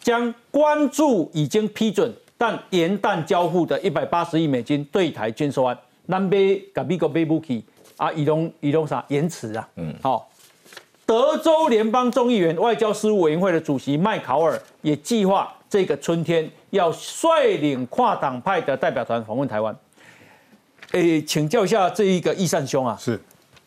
[0.00, 5.78] 将关注已经批准但延宕交付的一百八十亿美金对台军售案。
[6.06, 7.62] 南北跟美国北部去
[7.96, 9.68] 啊，移动移动啥延迟啊？
[9.76, 10.28] 嗯，好。
[11.12, 19.76] 德州联邦众议员外交事务委员会的主席麦考尔也计划这个春天要率领跨党派的代表团访问台湾。
[20.92, 23.20] 诶，请教一下这一个易善兄啊，是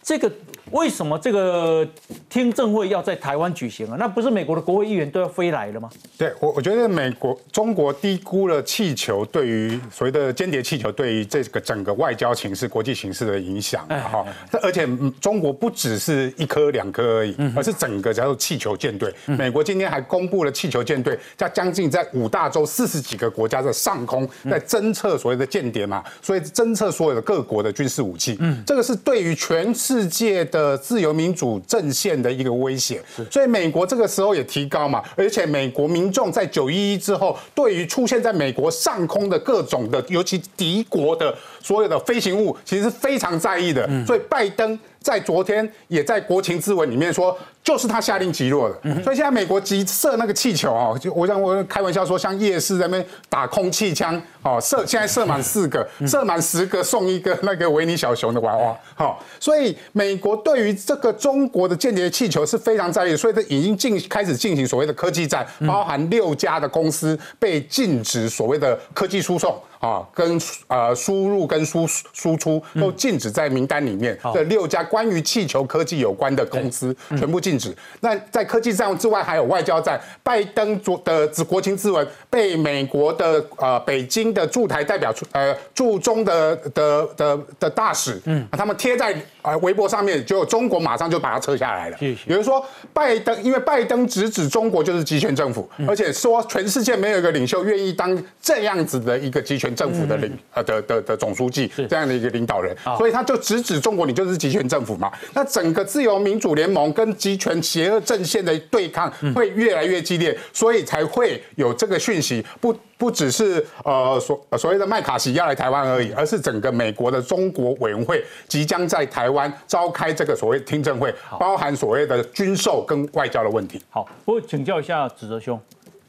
[0.06, 0.32] 这个。
[0.72, 1.88] 为什么这个
[2.28, 3.96] 听证会要在台湾举行啊？
[4.00, 5.88] 那不是美国的国会议员都要飞来了吗？
[6.18, 13.88] 对我，我觉得美国中国低估了气球对于所谓的间谍气球对于这个整个外交形势、国际形势的影响。
[13.88, 14.26] 哈，
[14.64, 14.88] 而且
[15.22, 19.14] 中国不只是一颗两颗而已，而是整个叫做气球舰队。
[19.28, 28.36] 美国今天还公布了气球舰队在将近在五大洲四十几个国家的上空在侦测所谓的间谍嘛，所以侦测所有的各国的军事武器。
[28.40, 30.46] 嗯，这个是对于全世界。
[30.56, 43.90] 的自由民主阵线的一个威胁，所以美国这个时候也提高嘛，而且美国民众在九一一之后，对于出现在美国上空的各种的，尤其敌国的所有的飞行物，其实是非常在意的。
[44.06, 47.38] 所以拜登在昨天也在国情咨文里面说。
[47.66, 69.60] 就是他下令击落的，所以现在美国急射那个气球啊，就我想我开玩笑说，像夜市在那边打空气枪哦，射现在射满四个，射满十个送一个那个维尼小熊的娃娃，好，所以美国对于这个中国的间谍气球是非常在意，所以它已经进开始进行所谓的科技战，包含六家的公司被禁止所谓的科技输送。
[69.86, 74.18] 啊，跟呃输入跟输输出都禁止在名单里面。
[74.34, 77.76] 这六家关于气球科技有关的公司全部禁止。
[78.00, 80.02] 那在科技战之外，还有外交战。
[80.24, 91.98] 拜登做的国情咨文被美国的呃北京的驻台代表处呃驻中的的的的大使，嗯，他们贴在呃微博上面，就中国马上就把它撤下来了。
[92.26, 99.75] 有人说拜登，因为拜登直指中国就是集权政府，而且说全世界没有一个领袖愿意当这样子的一个集权。
[99.76, 105.12] 政府的领呃的的的总书记这样的一个领导人，所以他就直指中国，你就是集权政府嘛。
[105.34, 123.82] 那整个自由民主联盟跟集权邪恶阵线的对抗会越来越激烈，所以才会有这个讯息，不不只是呃所所谓的麦卡锡要来台湾而已，而是整个美国的中国委员会即将在台湾召开这个所谓听证会，包含所谓的军售跟外交的问题。
[123.90, 125.60] 好，我请教一下子哲兄，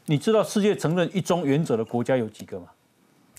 [0.05, 2.67] 你知道世界承认一中原则的国家有几个吗？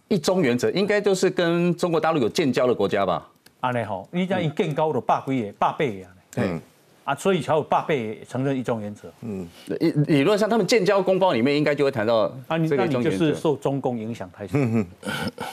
[0.08, 3.28] 一中原则应该就是跟中国大陆有建交的国家吧？
[3.60, 6.10] 安内好，你讲一更高的霸规也霸倍啊？
[6.30, 6.58] 对
[7.04, 9.10] 啊，所以才有霸倍承认一中原则。
[9.22, 14.86] 嗯，理理论上他们建交公报里面应该就会谈到啊，你那你就是受中共影响太深。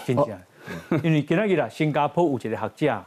[0.06, 0.42] 听起来，
[1.04, 3.04] 因为今日啦，新加坡有一个学者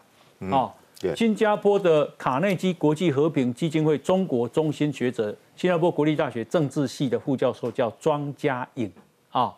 [0.51, 0.73] 哦，
[1.15, 8.91] 新加坡的卡内基国际和平基金会中国中心学者，新加坡国立大学政治系的副教授叫庄家颖
[9.31, 9.55] 啊。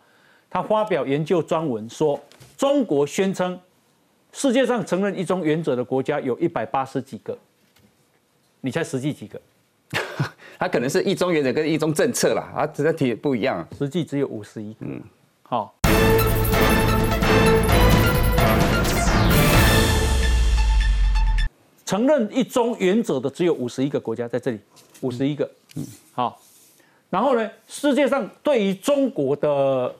[0.52, 2.20] 他发表研究专文说，
[2.58, 3.56] 中国宣称
[4.32, 7.38] 世界上承认一中原则的国家有一百八十几个，
[8.60, 9.40] 你猜实际几个？
[10.58, 14.74] 他可能是一中原则跟一中政策啦，啊，这题不一样，实际只有五十一。
[14.80, 15.00] 嗯，
[15.42, 15.72] 好，
[21.86, 24.58] 承认一中原则的只有五十一个国家在这里，
[25.00, 25.48] 五十一个。
[25.76, 26.40] 嗯，好，
[27.08, 29.94] 然后呢，世界上对于中国的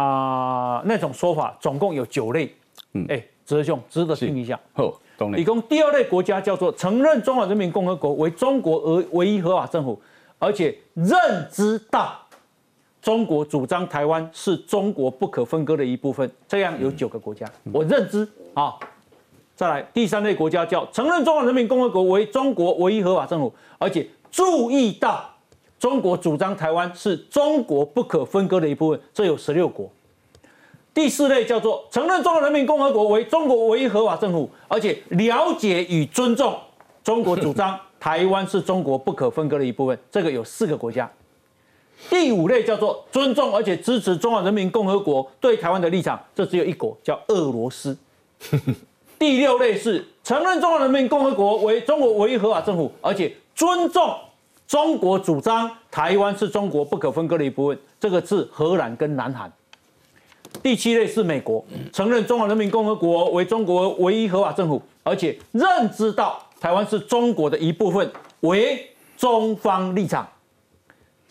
[0.00, 2.54] 啊，那种说法总共有九类，
[2.92, 4.56] 嗯，哎，哲兄值得听一下。
[4.72, 5.36] 好，懂了。
[5.36, 10.00] 一共第二类国家叫做承认中华人民共和国为中国而唯一合法政府，
[10.38, 11.10] 而且认
[11.50, 12.16] 知到
[13.02, 18.24] 中国主张台湾是中国不可分割的一部分，这样有九个国家，我认知
[18.54, 18.74] 啊。
[19.56, 25.28] 再来，第三类国家叫承认中华人民共和国为中国唯一合法政府，而且注意到。
[25.78, 29.88] 中国主张台湾是中国不可分割的一部分，这有十六国。
[30.92, 36.58] 第四类叫做承认中华人民共和国为中国唯一合法政府，而且了解与尊重
[37.04, 41.08] 中国主张台湾是中国不可分割的一部分，这个有四个国家。
[42.10, 47.96] 第五类叫做尊重而且支持中华人民共和国对台湾的立场，这只有一国，叫俄罗斯。
[49.18, 54.16] 第六类是承认中华人民共和国为中国唯一合法政府，而且尊重。
[54.68, 59.50] 中国主张台湾是中国不可分割的一部分，这个是荷兰跟南韩。
[60.62, 70.28] 第七类是美国，承认中华人民共和国为中国唯一合法政府，而且认知到台湾是中国的一部分，为中方立场。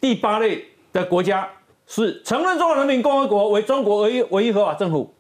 [0.02, 1.48] 第八类的国家
[1.86, 5.14] 是承认中华人民共和国为中国唯一唯一合法政府，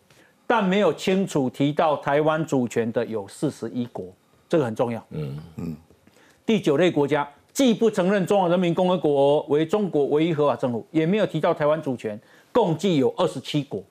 [0.47, 4.05] 但没有清楚提到台湾主权的有四十一国，
[4.49, 5.05] 这个很重要。
[5.11, 5.76] 嗯嗯。
[6.47, 7.28] 第九类国家。
[7.58, 12.20] 既不承认中华人民共和国为中国唯一合法政府，也没有提到台湾主权，
[12.51, 13.82] 共计有二十七国。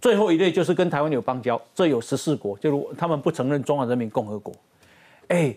[0.00, 4.52] 最后一类就是跟台湾有邦交，这有十四国，就如他们不承认中华人民共和国。
[5.28, 5.54] 哎，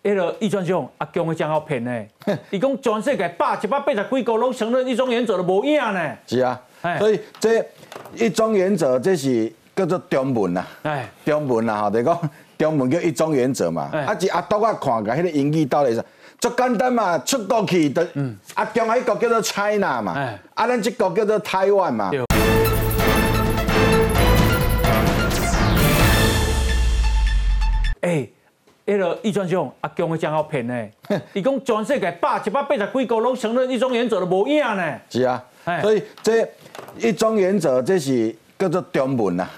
[0.00, 2.06] 那个易川兄，阿强会讲好骗呢？
[2.50, 6.16] 伊讲全世界百一百八十几国拢承认一中原则都无影呢？
[6.26, 6.58] 是啊，
[6.98, 7.62] 所以这
[8.14, 13.90] 一中原则这是叫做中文呐，哎，中文呐，吼，就讲中文叫一中原则嘛。
[13.92, 16.02] 啊，一阿多啊看个迄个英语到底是。
[16.38, 18.06] 足简单嘛，出国去的，
[18.54, 20.12] 啊，中海国叫做 China 嘛，
[20.54, 22.10] 啊，咱这国叫做台湾嘛。
[28.02, 28.28] 哎，
[28.84, 30.86] 迄个易川兄，阿强会讲好骗呢。
[31.32, 34.98] 伊讲全世界百一百八十几个拢承认一中原则都无影呢。
[35.08, 35.42] 是啊，
[35.80, 36.46] 所以这
[36.98, 39.48] 一中原则这是叫做中文呐，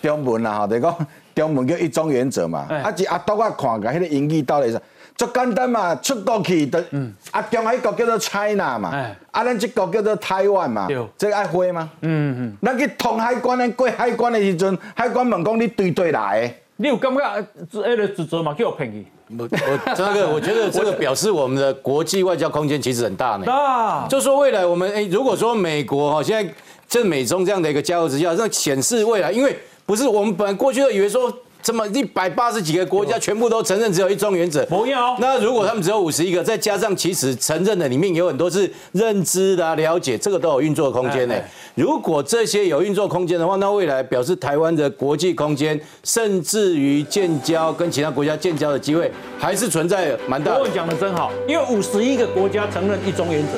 [0.00, 2.60] 中文呐，吼，就讲中文叫一中原则嘛。
[2.70, 4.80] 啊，一阿东啊看个迄个英语到底是。
[5.20, 6.82] 足简单嘛，出国去的，
[7.30, 8.88] 啊，中海国叫做 China 嘛，
[9.30, 11.90] 啊，咱这国叫做台湾嘛，这个爱花吗？
[12.00, 19.06] 嗯嗯，咱去通海关，咱过海关的时阵，海关问讲你对对来，你有感觉这个指责嘛，叫我骗去？
[19.38, 23.44] 我我这个， 我觉得这个表示我们的国际外交空间其实很大呢。
[23.44, 26.50] 大， 就说未来我们哎，如果说美国哈现在
[26.88, 29.54] 这美中这样的一个交流之下，那显示未来，因为
[29.84, 31.30] 不是我们本来过去都以为说。
[31.62, 35.16] 这么一百八十几个国家全部都承认只有一中原则，不要。
[35.18, 41.34] 那如果他们只有五十一个，再加上其实承认的里面有很多是认知的、了解，这个都有运作空间呢。
[41.74, 50.58] 如果这些有运作空间的话，那未来表示台湾的国际空间，甚至于建交跟其他国家建交的机会，还是存在蛮大。
[50.58, 53.52] 我讲的真好，因为五十一个国家承认一中原则，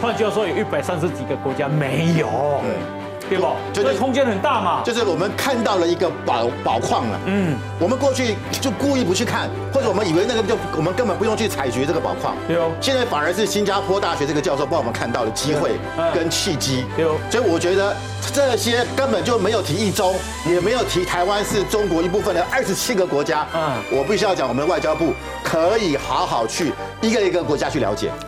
[0.00, 2.26] 换句话说，有一百三十几个国家没有。
[2.62, 3.46] 对不？
[3.72, 4.82] 就是空间很大嘛。
[4.84, 7.20] 就是我们看到了一个宝宝矿了。
[7.26, 7.56] 嗯。
[7.80, 12.36] 我们过去就故意不去看，或者我们以为那个就我们根本不用去采掘这个宝矿。
[12.46, 12.70] 对哦。
[12.80, 15.72] 现在反而是新加坡大学这个教授帮我们看到了机会
[16.14, 16.84] 跟契机。
[16.96, 17.16] 对哦。
[17.30, 17.96] 所以我觉得
[18.32, 20.14] 这些根本就没有提一中，
[20.46, 23.46] 也没有提台湾是中国一部分的二十七个国家。
[23.54, 23.72] 嗯。
[23.90, 25.12] 我必须要讲，我们的外交部
[25.42, 28.10] 可以好好去一个一个国家去了解。